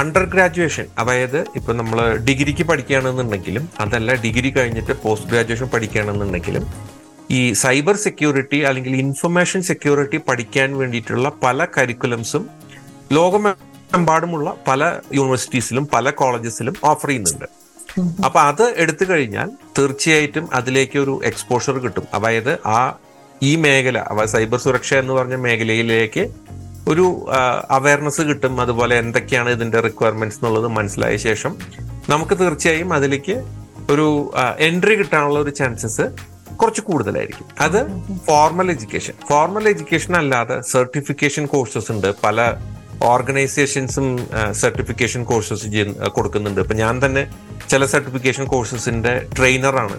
[0.00, 6.64] അണ്ടർ ഗ്രാജുവേഷൻ അതായത് ഇപ്പൊ നമ്മൾ ഡിഗ്രിക്ക് പഠിക്കുകയാണെന്നുണ്ടെങ്കിലും അതല്ല ഡിഗ്രി കഴിഞ്ഞിട്ട് പോസ്റ്റ് ഗ്രാജുവേഷൻ പഠിക്കുകയാണെന്നുണ്ടെങ്കിലും
[7.30, 12.44] ഈ സൈബർ സെക്യൂരിറ്റി അല്ലെങ്കിൽ ഇൻഫർമേഷൻ സെക്യൂരിറ്റി പഠിക്കാൻ വേണ്ടിയിട്ടുള്ള പല കരിക്കുലംസും
[13.12, 17.46] ലോകമെമ്പാടുമുള്ള പല യൂണിവേഴ്സിറ്റീസിലും പല കോളേജസിലും ഓഫർ ചെയ്യുന്നുണ്ട്.
[18.26, 22.06] അപ്പൊ അത് എടുത്തു കഴിഞ്ഞാൽ തീർച്ചയായിട്ടും അതിലേക്ക് ഒരു എക്സ്പോഷർ കിട്ടും.
[22.14, 22.98] അതായത് ആ
[23.42, 26.24] ഈ മേഖല സൈബർ സുരക്ഷ എന്ന് പറഞ്ഞ മേഖലയിലേക്ക്
[26.88, 27.26] ഒരു
[27.70, 28.60] അവയർനെസ് കിട്ടും.
[28.60, 31.56] അതുപോലെ എന്തൊക്കെയാണ് ഇതിന്റെ റിക്വയർമെന്റ്സ് എന്നുള്ളത് മനസ്സിലായ ശേഷം
[32.08, 33.36] നമുക്ക് തീർച്ചയായും അതിലേക്ക്
[33.90, 37.46] ഒരു എൻട്രി കിട്ടാനുള്ള ഒരു ചാൻസസ് കുറച്ച് കൂടുതലായിരിക്കും.
[37.60, 37.80] അത്
[38.28, 42.08] ഫോർമൽ എഡ്യൂക്കേഷൻ ഫോർമൽ എഡ്യൂക്കേഷൻ അല്ലാതെ സർട്ടിഫിക്കേഷൻ കോഴ്സസ് ഉണ്ട്.
[42.24, 42.54] പല
[43.12, 44.06] ഓർഗനൈസേഷൻസും
[44.60, 45.66] സർട്ടിഫിക്കേഷൻ കോഴ്സസ്
[46.16, 46.60] കൊടുക്കുന്നുണ്ട്.
[46.64, 47.24] ഇപ്പൊ ഞാൻ തന്നെ
[47.70, 49.96] ചില സർട്ടിഫിക്കേഷൻ കോഴ്സസിന്റെ ട്രെയിനറാണ്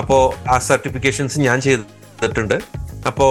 [0.00, 0.18] അപ്പോ
[0.54, 2.56] ആ സർട്ടിഫിക്കേഷൻസ് ഞാൻ ചെയ്തിട്ടുണ്ട്.
[3.08, 3.26] അപ്പോ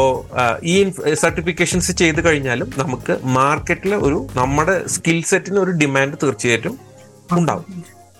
[0.74, 0.76] ഈ
[1.24, 6.76] സർട്ടിഫിക്കേഷൻസ് ചെയ്ത് കഴിഞ്ഞാലും നമുക്ക് മാർക്കറ്റിലെ ഒരു നമ്മുടെ സ്കിൽ സെറ്റിന് ഒരു ഡിമാൻഡ് തീർച്ചയായിട്ടും
[7.38, 7.66] ഉണ്ടാവും.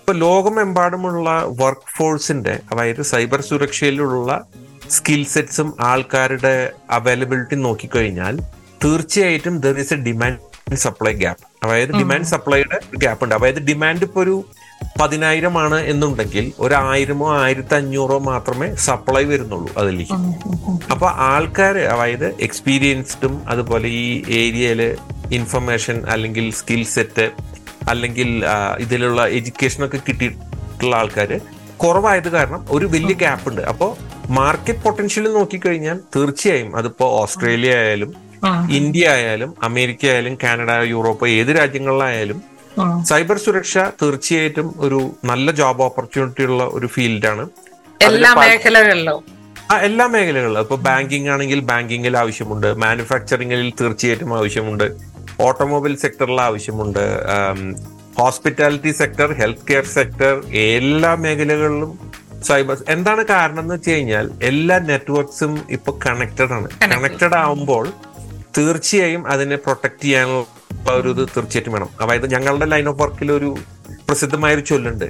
[0.02, 1.28] ഇപ്പൊ ലോകമെമ്പാടുമുള്ള
[1.58, 4.30] വർക്ക് ഫോഴ്സിന്റെ അതായത് സൈബർ സുരക്ഷയിലുള്ള
[4.90, 6.52] സ്കിൽ സെറ്റ്സും ആൾക്കാരുടെ
[6.90, 8.34] അവൈലബിലിറ്റി നോക്കിക്കഴിഞ്ഞാൽ
[8.84, 13.34] തീർച്ചയായിട്ടും there is a demand supply gap അതായത് ഡിമാൻഡ് സപ്ലൈയുടെ ഗ്യാപ്പ് ഉണ്ട്.
[13.38, 14.34] അതായത് ഡിമാൻഡ് ഇപ്പൊ ഒരു
[15.00, 20.18] പതിനായിരം ആണ് എന്നുണ്ടെങ്കിൽ ഒരു ആയിരമോ ആയിരത്തി അഞ്ഞൂറോ മാത്രമേ സപ്ലൈ വരുന്നുള്ളൂ അതിലേക്ക്.
[20.94, 24.06] അപ്പൊ ആൾക്കാർ അതായത് എക്സ്പീരിയൻസ്ഡും അതുപോലെ ഈ
[24.42, 24.82] ഏരിയയിൽ
[25.38, 27.26] ഇൻഫർമേഷൻ അല്ലെങ്കിൽ സ്കിൽ സെറ്റ്
[27.88, 28.44] അല്ലെങ്കിൽ
[28.80, 31.40] ഇതിലുള്ള എഡ്യൂക്കേഷൻ ഒക്കെ കിട്ടിയിട്ടുള്ള ആൾക്കാർ
[31.76, 33.62] കുറവായത് കാരണം ഒരു വലിയ ഗ്യാപ്പ് ഉണ്ട്.
[33.62, 33.90] അപ്പോൾ
[34.32, 38.12] മാർക്കറ്റ് പൊട്ടൻഷ്യൽ നോക്കിക്കഴിഞ്ഞാൽ തീർച്ചയായും അതിപ്പോ ഓസ്ട്രേലിയ ആയാലും
[38.70, 42.42] ഇന്ത്യ ആയാലും അമേരിക്ക ആയാലും കാനഡ യൂറോപ്പ് ഏത് രാജ്യങ്ങളിലായാലും
[43.08, 47.44] സൈബർ സുരക്ഷ തീർച്ചയായിട്ടും ഒരു നല്ല ജോബ് ഓപ്പർച്യൂണിറ്റി ഉള്ള ഒരു ഫീൽഡാണ്
[48.00, 49.18] എല്ലാ മേഖലകളിലും.
[49.72, 50.60] ആ എല്ലാ മേഖലകളിലും.
[50.60, 52.68] ഇപ്പൊ ബാങ്കിങ് ആണെങ്കിൽ ബാങ്കിങ്ങിൽ ആവശ്യമുണ്ട്.
[52.84, 54.86] മാനുഫാക്ചറിങ്ങിൽ തീർച്ചയായിട്ടും ആവശ്യമുണ്ട്.
[55.40, 57.04] ഓട്ടോമൊബൈൽ സെക്ടറിൽ ആവശ്യമുണ്ട്.
[58.18, 61.92] Hospitality sector health care sector എല്ലാ മേഖലകളിലും
[62.48, 66.68] സൈബർ എന്താണ് കാരണം എന്ന് വെച്ച് കഴിഞ്ഞാൽ എല്ലാ നെറ്റ്വർക്ക്സും ഇപ്പൊ കണക്റ്റഡ് ആണ്.
[66.82, 67.92] കണക്റ്റഡ് ആവുമ്പോൾ
[68.58, 71.90] തീർച്ചയായും അതിനെ പ്രൊട്ടക്ട് ചെയ്യാനുള്ള ഒരു ഇത് തീർച്ചയായിട്ടും വേണം.
[72.00, 73.56] അതായത് ഞങ്ങളുടെ ലൈൻ ഓഫ് വർക്കിൽ ഒരു
[74.08, 75.06] പ്രസിദ്ധമായ ഒരു ചൊല്ലുണ്ട്.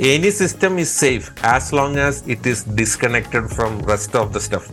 [0.00, 4.72] Any system is safe as long as it is disconnected from rest of the stuff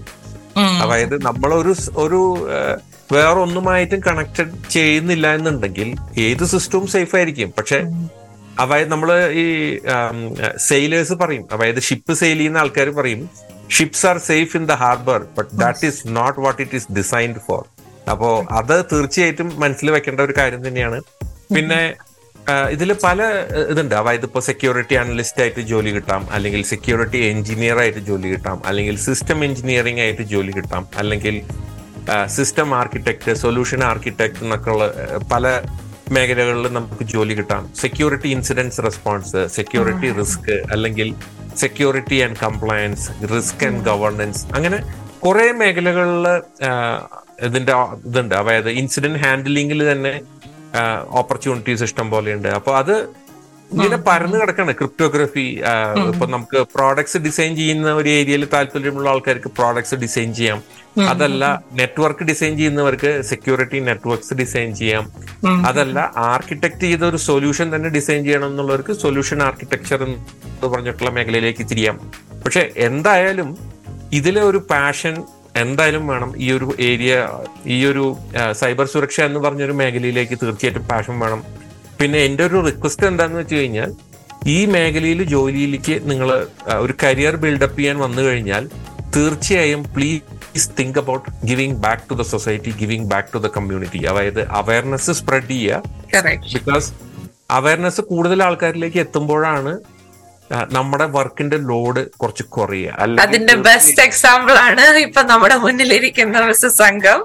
[0.84, 2.50] അതായത് നമ്മളൊരു ഒരു
[3.16, 5.90] വേറെ ഒന്നുമായിട്ടും കണക്റ്റഡ് ചെയ്യുന്നില്ല എന്നുണ്ടെങ്കിൽ
[6.26, 7.50] ഏത് സിസ്റ്റവും സേഫ് ആയിരിക്കും?
[7.58, 7.80] പക്ഷെ
[8.64, 9.10] അതായത് നമ്മൾ
[9.44, 9.46] ഈ
[10.68, 11.44] സെയിലേഴ്സ് പറയും.
[11.54, 13.22] അതായത് ഷിപ്പ് സെയിൽ ചെയ്യുന്ന ആൾക്കാർ പറയും
[13.76, 17.64] ships are safe in the harbour but that is not what it is designed for
[18.12, 18.30] അപ്പോ
[18.60, 21.00] അത് തീർച്ചയായിട്ടും മനസ്സിൽ വെക്കേണ്ട ഒരു കാര്യം തന്നെയാണ്.
[21.56, 21.80] പിന്നെ
[22.76, 23.22] ഇതിൽ പല
[23.72, 23.96] ഇതുണ്ട്.
[24.02, 29.40] അതായത് ഇപ്പോൾ സെക്യൂരിറ്റി അനലിസ്റ്റ് ആയിട്ട് ജോലി കിട്ടാം അല്ലെങ്കിൽ സെക്യൂരിറ്റി എഞ്ചിനീയർ ആയിട്ട് ജോലി കിട്ടാം അല്ലെങ്കിൽ സിസ്റ്റം
[29.48, 31.38] എഞ്ചിനീയറിംഗ് ആയിട്ട് ജോലി കിട്ടാം അല്ലെങ്കിൽ
[32.26, 34.86] സിസ്റ്റം ആർക്കിടെക്ട് സൊല്യൂഷൻ ആർക്കിടെക്ട് എന്നൊക്കെ ഉള്ള
[35.32, 35.62] പല
[36.12, 37.64] മേഖലകളിൽ നമുക്ക് ജോലി കിട്ടാം.
[37.76, 41.16] Security incidence response security risk അല്ലെങ്കിൽ
[41.58, 44.80] security and compliance risk and governance അങ്ങനെ
[45.20, 46.28] കുറെ മേഖലകളിൽ
[47.46, 47.74] ഇതിന്റെ
[48.06, 48.36] ഇതുണ്ട്.
[48.36, 50.22] അതായത് ഇൻസിഡന്റ് ഹാൻഡിലിംഗിൽ തന്നെ
[51.10, 53.10] ഓപ്പർച്യൂണിറ്റീസ് ഇഷ്ടം പോലെയുണ്ട് അപ്പോൾ അത്
[53.72, 55.46] ഇങ്ങനെ പരന്നു കിടക്കാണ് ക്രിപ്റ്റോഗ്രഫി
[56.12, 60.60] ഇപ്പൊ നമുക്ക് പ്രോഡക്ട്സ് ഡിസൈൻ ചെയ്യുന്ന ഒരു ഏരിയയിൽ താല്പര്യമുള്ള ആൾക്കാർക്ക് പ്രോഡക്ട്സ് ഡിസൈൻ ചെയ്യാം.
[61.14, 61.44] അതല്ല
[61.80, 65.04] നെറ്റ്വർക്ക് ഡിസൈൻ ചെയ്യുന്നവർക്ക് സെക്യൂരിറ്റി നെറ്റ്വർക്ക്സ് ഡിസൈൻ ചെയ്യാം.
[65.70, 65.98] അതല്ല
[66.32, 71.98] ആർക്കിടെക്ട് ചെയ്ത ഒരു സൊല്യൂഷൻ തന്നെ ഡിസൈൻ ചെയ്യണം എന്നുള്ളവർക്ക് സൊല്യൂഷൻ ആർക്കിടെക്ചർ എന്ന് പറഞ്ഞിട്ടുള്ള മേഖലയിലേക്ക് തിരിയാം
[72.46, 73.52] പക്ഷെ എന്തായാലും
[74.20, 75.16] ഇതിലെ ഒരു പാഷൻ
[75.64, 77.14] എന്തായാലും വേണം ഈ ഒരു ഏരിയ
[77.76, 78.04] ഈ ഒരു
[78.62, 81.42] സൈബർ സുരക്ഷ എന്ന് പറഞ്ഞൊരു മേഖലയിലേക്ക് തീർച്ചയായിട്ടും പാഷൻ വേണം.
[82.00, 83.92] പിന്നെ എന്റെ ഒരു റിക്വസ്റ്റ് എന്താന്ന് വെച്ച് കഴിഞ്ഞാൽ
[84.48, 86.30] ഈ മേഖലയിൽ ജോലിയിലേക്ക് നിങ്ങൾ
[86.82, 88.64] ഒരു കരിയർ ബിൽഡപ്പ് ചെയ്യാൻ വന്നു കഴിഞ്ഞാൽ
[89.16, 94.42] തീർച്ചയായും please think about giving back to the society giving back to the community അതായത്
[94.60, 95.82] അവയർനെസ് സ്പ്രെഡ് ചെയ്യുക.
[96.56, 96.88] ബിക്കോസ്
[97.50, 99.74] അവയർനെസ് കൂടുതൽ ആൾക്കാരിലേക്ക് എത്തുമ്പോഴാണ്
[100.78, 102.94] നമ്മുടെ വർക്കിന്റെ ലോഡ് കുറച്ച് കുറയുക.
[103.04, 107.20] അല്ല അതിന്റെ ബെസ്റ്റ് എക്സാമ്പിൾ ആണ് ഇപ്പൊ നമ്മുടെ മുന്നിലിരിക്കുന്ന മിസ്റ്റർ സംഘം.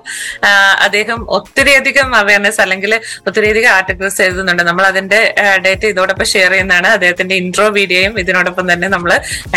[0.85, 2.93] അദ്ദേഹം അദ്ദേഹം ഒത്തിരിയധികം അവയർനെസ് അല്ലെങ്കിൽ
[3.29, 4.63] ഒത്തിരിയധികം ആർട്ടിക്കിൾസ് എഴുതുന്നുണ്ട്.
[4.69, 5.21] നമ്മൾ അതിന്റെ
[5.65, 6.89] ഡേറ്റ ഇതോടൊപ്പം ഷെയർ ചെയ്യുന്നതാണ്.
[6.97, 9.13] അദ്ദേഹത്തിന്റെ ഇൻട്രോ വീഡിയോയും ഇതിനോടൊപ്പം തന്നെ നമ്മൾ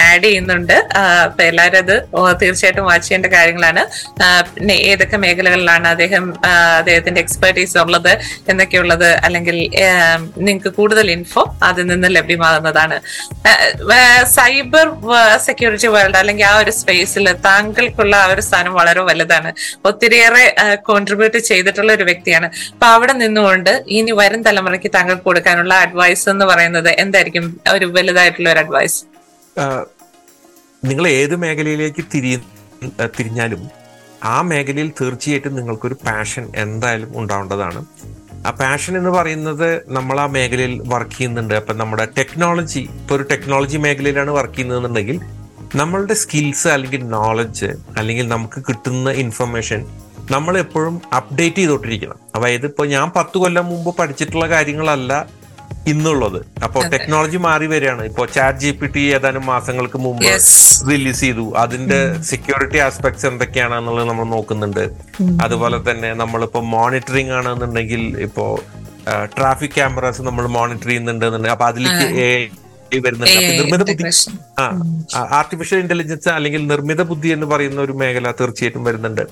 [0.06, 0.76] ആഡ് ചെയ്യുന്നുണ്ട്.
[1.26, 1.96] അപ്പൊ എല്ലാവരും അത്
[2.42, 3.84] തീർച്ചയായിട്ടും വാച്ച് ചെയ്യേണ്ട കാര്യങ്ങളാണ്.
[4.56, 6.26] പിന്നെ ഏതൊക്കെ മേഖലകളിലാണ് അദ്ദേഹം
[6.80, 8.12] അദ്ദേഹത്തിന്റെ എക്സ്പെർട്ടീസ് ഉള്ളത്
[8.54, 9.58] എന്നൊക്കെയുള്ളത് അല്ലെങ്കിൽ
[10.48, 12.98] നിങ്ങൾക്ക് കൂടുതൽ ഇൻഫോ അതിൽ നിന്ന് ലഭ്യമാകുന്നതാണ്.
[14.36, 14.88] സൈബർ
[15.48, 19.52] സെക്യൂരിറ്റി വേൾഡ് അല്ലെങ്കിൽ ആ ഒരു സ്പേസിൽ താങ്കൾക്കുള്ള ആ ഒരു സ്ഥാനം വളരെ വലുതാണ്.
[19.90, 20.46] ഒത്തിരിയേറെ
[20.90, 22.50] കോൺട്രിബ്യൂട്ട് ചെയ്തിട്ടുള്ള ഒരു വ്യക്തിയാണ്.
[22.74, 27.48] അപ്പൊ അവിടെ നിന്നുകൊണ്ട് ഇനി വരും തലമുറയ്ക്ക് താങ്കൾക്ക് കൊടുക്കാനുള്ള അഡ്വൈസ് എന്ന് പറയുന്നത് എന്തായിരിക്കും?
[27.76, 29.00] ഒരു വലുതായിട്ടുള്ള ഒരു അഡ്വൈസ്
[30.90, 32.32] നിങ്ങൾ ഏത് മേഖലയിലേക്ക് തിരി
[33.18, 33.62] തിരിഞ്ഞാലും
[34.34, 37.82] ആ മേഖലയിൽ തീർച്ചയായിട്ടും നിങ്ങൾക്കൊരു പാഷൻ എന്തായാലും ഉണ്ടാവേണ്ടതാണ്.
[38.46, 41.54] ആ പാഷൻ എന്ന് പറയുന്നത് നമ്മൾ ആ മേഖലയിൽ വർക്ക് ചെയ്യുന്നുണ്ട്.
[41.54, 45.18] അപ്പം നമ്മുടെ ടെക്നോളജി ഇപ്പൊ ഒരു ടെക്നോളജി മേഖലയിലാണ് വർക്ക് ചെയ്യുന്നതെന്നുണ്ടെങ്കിൽ
[45.76, 49.82] നമ്മളുടെ സ്കിൽസ് അല്ലെങ്കിൽ നോളജ് അല്ലെങ്കിൽ നമുക്ക് കിട്ടുന്ന ഇൻഫർമേഷൻ
[50.32, 52.20] നമ്മൾ എപ്പോഴും അപ്ഡേറ്റ് ചെയ്തോണ്ടിരിക്കണം.
[52.36, 55.12] അതായത് ഇപ്പൊ ഞാൻ പത്ത് കൊല്ലം മുമ്പ് പഠിച്ചിട്ടുള്ള കാര്യങ്ങളല്ല
[55.92, 56.40] ഇന്നുള്ളത്.
[56.66, 58.04] അപ്പോൾ ടെക്നോളജി മാറി വരികയാണ്.
[58.10, 60.26] ഇപ്പൊ ചാറ്റ് ജി പി ടി ഏതാനും മാസങ്ങൾക്ക് മുമ്പ്
[60.92, 61.46] റിലീസ് ചെയ്തു.
[61.64, 62.00] അതിന്റെ
[62.32, 64.84] സെക്യൂരിറ്റി ആസ്പെക്ട്സ് എന്തൊക്കെയാണെന്നുള്ളത് നമ്മൾ നോക്കുന്നുണ്ട്.
[65.46, 68.46] അതുപോലെ തന്നെ നമ്മളിപ്പോ മോണിറ്ററിംഗ് ആണെന്നുണ്ടെങ്കിൽ ഇപ്പോ
[69.38, 72.08] ട്രാഫിക് ക്യാമറാസ് നമ്മൾ മോണിറ്റർ ചെയ്യുന്നുണ്ട് അപ്പൊ അതിലേക്ക്
[73.06, 73.40] വരുന്നുണ്ട്.
[73.60, 74.06] നിർമ്മിത ബുദ്ധി
[74.62, 79.24] ആ ആർട്ടിഫിഷ്യൽ ഇന്റലിജൻസ് അല്ലെങ്കിൽ നിർമ്മിത ബുദ്ധി എന്ന് പറയുന്ന ഒരു മേഖല തീർച്ചയായിട്ടും വരുന്നുണ്ട്.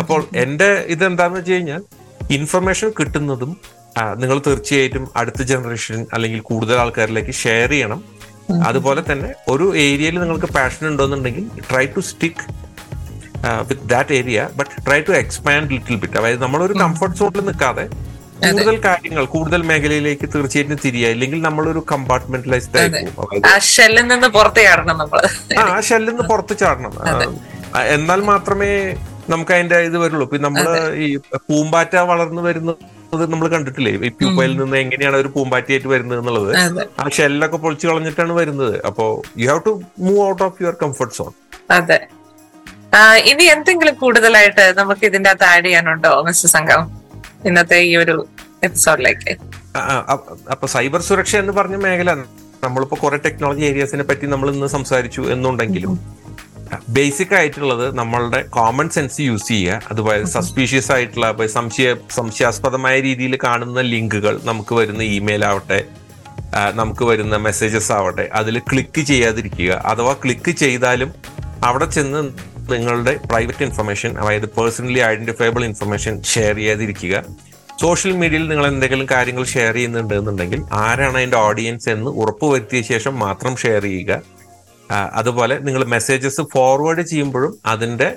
[0.00, 1.82] അപ്പോൾ എന്റെ ഇത് എന്താന്ന് വെച്ച് കഴിഞ്ഞാൽ
[2.36, 3.50] ഇൻഫർമേഷൻ കിട്ടുന്നതും
[4.22, 8.00] നിങ്ങൾ തീർച്ചയായിട്ടും അടുത്ത ജനറേഷൻ അല്ലെങ്കിൽ കൂടുതൽ ആൾക്കാരിലേക്ക് ഷെയർ ചെയ്യണം.
[8.68, 12.44] അതുപോലെ തന്നെ ഒരു ഏരിയയിൽ നിങ്ങൾക്ക് passion ഉണ്ടോന്നുണ്ടെങ്കിൽ try to stick
[13.68, 17.86] with that area but try to expand little bit അതായത് നമ്മളൊരു കംഫർട്ട് സോണിൽ നിൽക്കാതെ
[18.44, 21.10] കൂടുതൽ കാര്യങ്ങൾ കൂടുതൽ മേഖലയിലേക്ക് തീർച്ചയായിട്ടും തിരിയുക.
[21.14, 23.42] ഇല്ലെങ്കിൽ നമ്മളൊരു കമ്പാർട്ട്മെന്റലൈസ്ഡ് ആയി പോകും.
[23.50, 25.20] ആ ഷെല്ലിൽ നിന്ന് പുറത്ത് ചാടണം നമ്മൾ.
[25.62, 26.92] ആ ഷെല്ലിൽ നിന്ന് പുറത്ത് ചാടണം.
[27.96, 28.70] എന്നാൽ മാത്രമേ
[29.32, 30.26] നമുക്ക് അതിന്റെ ഇത് വരുള്ളൂ.
[30.46, 30.66] നമ്മൾ
[31.04, 31.08] ഈ
[31.48, 32.42] പൂമ്പാറ്റ വളർന്നു
[33.06, 33.90] വരുന്നത് നമ്മൾ കണ്ടിട്ടില്ലേ?
[34.06, 36.50] ഈ പ്യൂപ്പയിൽ നിന്ന് എങ്ങനെയാണ് ഒരു പൂമ്പാറ്റിയായിട്ട് വരുന്നത് എന്നുള്ളത്?
[37.00, 38.74] ആ ഷെല്ലൊക്കെ പൊളിച്ചു കളഞ്ഞിട്ടാണ് വരുന്നത്.
[38.88, 39.04] അപ്പോ
[39.42, 39.72] you have to
[40.06, 41.32] move out of your comfort zone
[41.78, 41.98] അതെ.
[43.30, 46.82] ഇനി എന്തെങ്കിലും കൂടുതലായിട്ട് നമുക്ക് ഇതിന്റെ അകത്ത് ആഡ് ചെയ്യാനുണ്ടോ മിസ്റ്റർ സംഘം?
[47.48, 48.14] ഇന്നത്തെ ഈ ഒരു
[48.62, 49.32] എപ്പിസോഡിലേക്ക്
[50.52, 52.10] അപ്പൊ സൈബർ സുരക്ഷ എന്ന് പറഞ്ഞ മേഖല
[52.64, 55.92] നമ്മളിപ്പോ കുറെ ടെക്നോളജി ഏരിയസിനെ പറ്റി നമ്മൾ ഇന്ന് സംസാരിച്ചു എന്നുണ്ടെങ്കിലും
[56.88, 59.80] ബേസിക് ആയിട്ടുള്ളത് നമ്മളുടെ കോമൺ സെൻസ് യൂസ് ചെയ്യുക.
[59.90, 65.80] അതുപോലെ സസ്പീഷ്യസ് ആയിട്ടുള്ള സംശയ സംശയാസ്പദമായ രീതിയിൽ കാണുന്ന ലിങ്കുകൾ നമുക്ക് വരുന്ന ഇമെയിൽ ആവട്ടെ
[66.74, 69.72] നമുക്ക് വരുന്ന മെസ്സേജസ് ആവട്ടെ അതിൽ ക്ലിക്ക് ചെയ്യാതിരിക്കുക.
[69.92, 71.10] അഥവാ ക്ലിക്ക് ചെയ്താലും
[71.64, 72.20] അവിടെ ചെന്ന്
[72.72, 77.24] നിങ്ങളുടെ പ്രൈവറ്റ് ഇൻഫർമേഷൻ അതായത് പേഴ്സണലി ഐഡന്റിഫയബിൾ ഇൻഫർമേഷൻ ഷെയർ ചെയ്യാതിരിക്കുക.
[77.80, 83.56] സോഷ്യൽ മീഡിയയിൽ നിങ്ങൾ എന്തെങ്കിലും കാര്യങ്ങൾ ഷെയർ ചെയ്യുന്നുണ്ട് എന്നുണ്ടെങ്കിൽ ആരാണ് അതിന്റെ ഓഡിയൻസ് എന്ന് ഉറപ്പുവരുത്തിയ ശേഷം മാത്രം
[83.56, 84.22] ഷെയർ ചെയ്യുക.
[84.90, 88.16] അതുപോലെ നിങ്ങൾ മെസ്സേജസ് ഫോർവേഡ് ചെയ്യുമ്പോഴും അതിന്റെ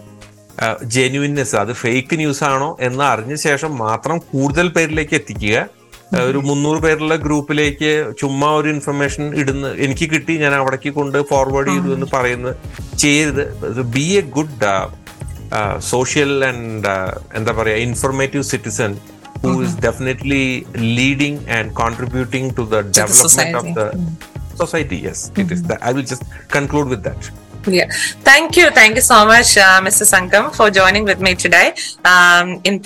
[0.84, 5.68] ജെന്യുവിനെസ് അത് ഫേക്ക് ന്യൂസ് ആണോ എന്ന് അറിഞ്ഞ ശേഷം മാത്രം കൂടുതൽ പേരിലേക്ക് എത്തിക്കുക.
[6.14, 11.94] ഒരു മുന്നൂറ് പേരുള്ള ഗ്രൂപ്പിലേക്ക് ചുമ്മാ ഒരു ഇൻഫർമേഷൻ ഇടുന്ന എനിക്ക് കിട്ടി ഞാൻ അവിടേക്ക് കൊണ്ട് ഫോർവേഡ് ചെയ്തു
[11.94, 12.56] എന്ന് പറയുന്നത്
[12.98, 13.82] ചെയ്യരുത്.
[13.82, 14.56] Be a good
[15.80, 16.88] social and
[17.36, 18.98] എന്താ പറയുക informative citizen
[19.44, 23.84] who is definitely leading and contributing to the development of the
[24.64, 26.24] society yes it is that i will just
[26.58, 27.32] conclude with that
[27.68, 27.90] Yeah.
[28.22, 28.70] Thank you.
[28.70, 30.06] Thank you so much, uh, Mr.
[30.06, 31.74] Sangam, for joining with me today
[32.06, 32.80] um, in.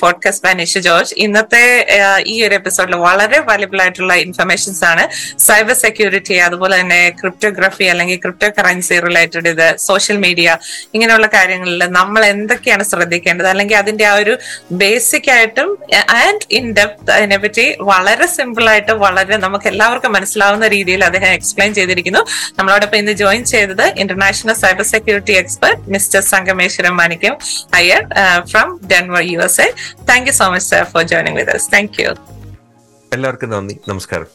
[1.24, 1.64] ഇന്നത്തെ
[1.96, 5.04] uh, ഈ ഒരു എപ്പിസോഡിൽ വളരെ valuable ആയിട്ടുള്ള informations ആണ്
[5.48, 10.58] cyber security അതുപോലെ തന്നെ cryptography അല്ലെങ്കിൽ ക്രിപ്റ്റോ കറൻസി റിലേറ്റഡ് ഇത് സോഷ്യൽ മീഡിയ
[10.94, 14.36] ഇങ്ങനെയുള്ള കാര്യങ്ങളിൽ നമ്മൾ എന്തൊക്കെയാണ് ശ്രദ്ധിക്കേണ്ടത് അല്ലെങ്കിൽ അതിന്റെ ആ ഒരു
[14.82, 15.70] ബേസിക് ആയിട്ടും
[16.20, 22.24] ആൻഡ് ഇൻ ഡെപ്ത് അതിനെപ്പറ്റി വളരെ സിമ്പിൾ ആയിട്ട് വളരെ നമുക്ക് എല്ലാവർക്കും മനസ്സിലാവുന്ന രീതിയിൽ അദ്ദേഹം എക്സ്പ്ലെയിൻ ചെയ്തിരിക്കുന്നു
[22.60, 27.36] നമ്മളോടൊപ്പം ഇന്ന് ജോയിൻ ചെയ്തത് international cyber security expert mister Sangameshwaram Manickam
[27.80, 28.04] Iyer
[28.52, 29.70] from Denver U S A
[30.12, 32.12] thank you so much sir for joining with thank you
[33.12, 33.76] എല്ലാവർക്കും നന്ദി.
[33.90, 34.30] നമസ്കാരം.